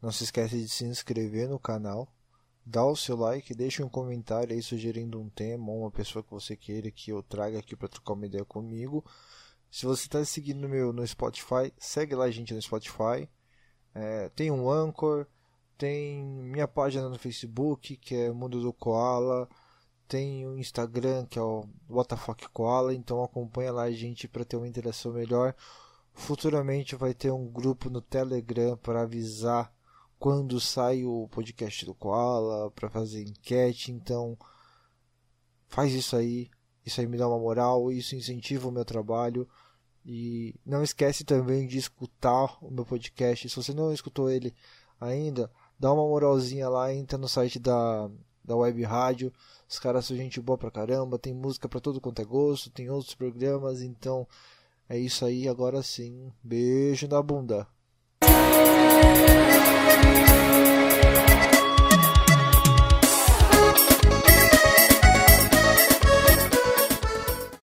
não 0.00 0.10
se 0.10 0.24
esquece 0.24 0.60
de 0.60 0.68
se 0.68 0.84
inscrever 0.84 1.48
no 1.48 1.58
canal, 1.58 2.12
dá 2.64 2.84
o 2.84 2.96
seu 2.96 3.16
like, 3.16 3.54
deixa 3.54 3.84
um 3.84 3.88
comentário 3.88 4.54
aí 4.54 4.62
sugerindo 4.62 5.20
um 5.20 5.28
tema 5.28 5.70
ou 5.70 5.80
uma 5.80 5.90
pessoa 5.90 6.22
que 6.22 6.30
você 6.30 6.56
queira 6.56 6.90
que 6.90 7.10
eu 7.10 7.22
traga 7.22 7.58
aqui 7.58 7.76
para 7.76 7.88
trocar 7.88 8.14
uma 8.14 8.26
ideia 8.26 8.44
comigo. 8.44 9.04
Se 9.70 9.86
você 9.86 10.06
está 10.06 10.24
seguindo 10.24 10.68
meu 10.68 10.92
no 10.92 11.06
Spotify, 11.06 11.72
segue 11.78 12.14
lá 12.14 12.24
a 12.24 12.30
gente 12.30 12.54
no 12.54 12.62
Spotify. 12.62 13.28
É, 13.94 14.28
tem 14.30 14.50
um 14.50 14.70
Anchor, 14.70 15.26
tem 15.76 16.22
minha 16.22 16.68
página 16.68 17.08
no 17.08 17.18
Facebook 17.18 17.96
que 17.96 18.14
é 18.14 18.32
Mundo 18.32 18.60
do 18.60 18.72
Koala 18.72 19.48
tem 20.10 20.44
o 20.44 20.58
Instagram, 20.58 21.24
que 21.26 21.38
é 21.38 21.42
o 21.42 21.68
WTF 21.88 22.48
Koala, 22.52 22.92
então 22.92 23.22
acompanha 23.22 23.70
lá 23.70 23.82
a 23.84 23.92
gente 23.92 24.26
para 24.26 24.44
ter 24.44 24.56
uma 24.56 24.66
interação 24.66 25.12
melhor. 25.12 25.54
Futuramente 26.12 26.96
vai 26.96 27.14
ter 27.14 27.30
um 27.30 27.46
grupo 27.46 27.88
no 27.88 28.00
Telegram 28.02 28.76
para 28.76 29.02
avisar 29.02 29.72
quando 30.20 30.60
sai 30.60 31.04
o 31.04 31.26
podcast 31.32 31.84
do 31.84 31.92
Koala, 31.94 32.70
para 32.70 32.88
fazer 32.88 33.22
enquete, 33.22 33.90
então 33.90 34.38
faz 35.66 35.92
isso 35.92 36.14
aí. 36.14 36.48
Isso 36.86 37.00
aí 37.00 37.08
me 37.08 37.18
dá 37.18 37.26
uma 37.26 37.38
moral, 37.38 37.90
isso 37.90 38.14
incentiva 38.14 38.68
o 38.68 38.72
meu 38.72 38.84
trabalho. 38.84 39.48
E 40.06 40.54
não 40.64 40.82
esquece 40.82 41.24
também 41.24 41.66
de 41.66 41.78
escutar 41.78 42.56
o 42.62 42.70
meu 42.70 42.86
podcast. 42.86 43.48
Se 43.48 43.56
você 43.56 43.74
não 43.74 43.92
escutou 43.92 44.30
ele 44.30 44.54
ainda, 45.00 45.50
dá 45.78 45.92
uma 45.92 46.06
moralzinha 46.06 46.68
lá, 46.68 46.94
entra 46.94 47.18
no 47.18 47.28
site 47.28 47.58
da, 47.58 48.08
da 48.44 48.56
Web 48.56 48.82
Rádio 48.84 49.32
os 49.70 49.78
caras 49.78 50.04
são 50.04 50.16
gente 50.16 50.40
boa 50.40 50.58
pra 50.58 50.68
caramba, 50.68 51.16
tem 51.16 51.32
música 51.32 51.68
pra 51.68 51.78
todo 51.78 52.00
quanto 52.00 52.20
é 52.20 52.24
gosto, 52.24 52.70
tem 52.70 52.90
outros 52.90 53.14
programas, 53.14 53.80
então 53.82 54.26
é 54.88 54.98
isso 54.98 55.24
aí, 55.24 55.46
agora 55.48 55.80
sim. 55.80 56.32
Beijo 56.42 57.06
na 57.06 57.22
bunda. 57.22 57.68
Thank 59.82 61.44
you. 61.44 61.49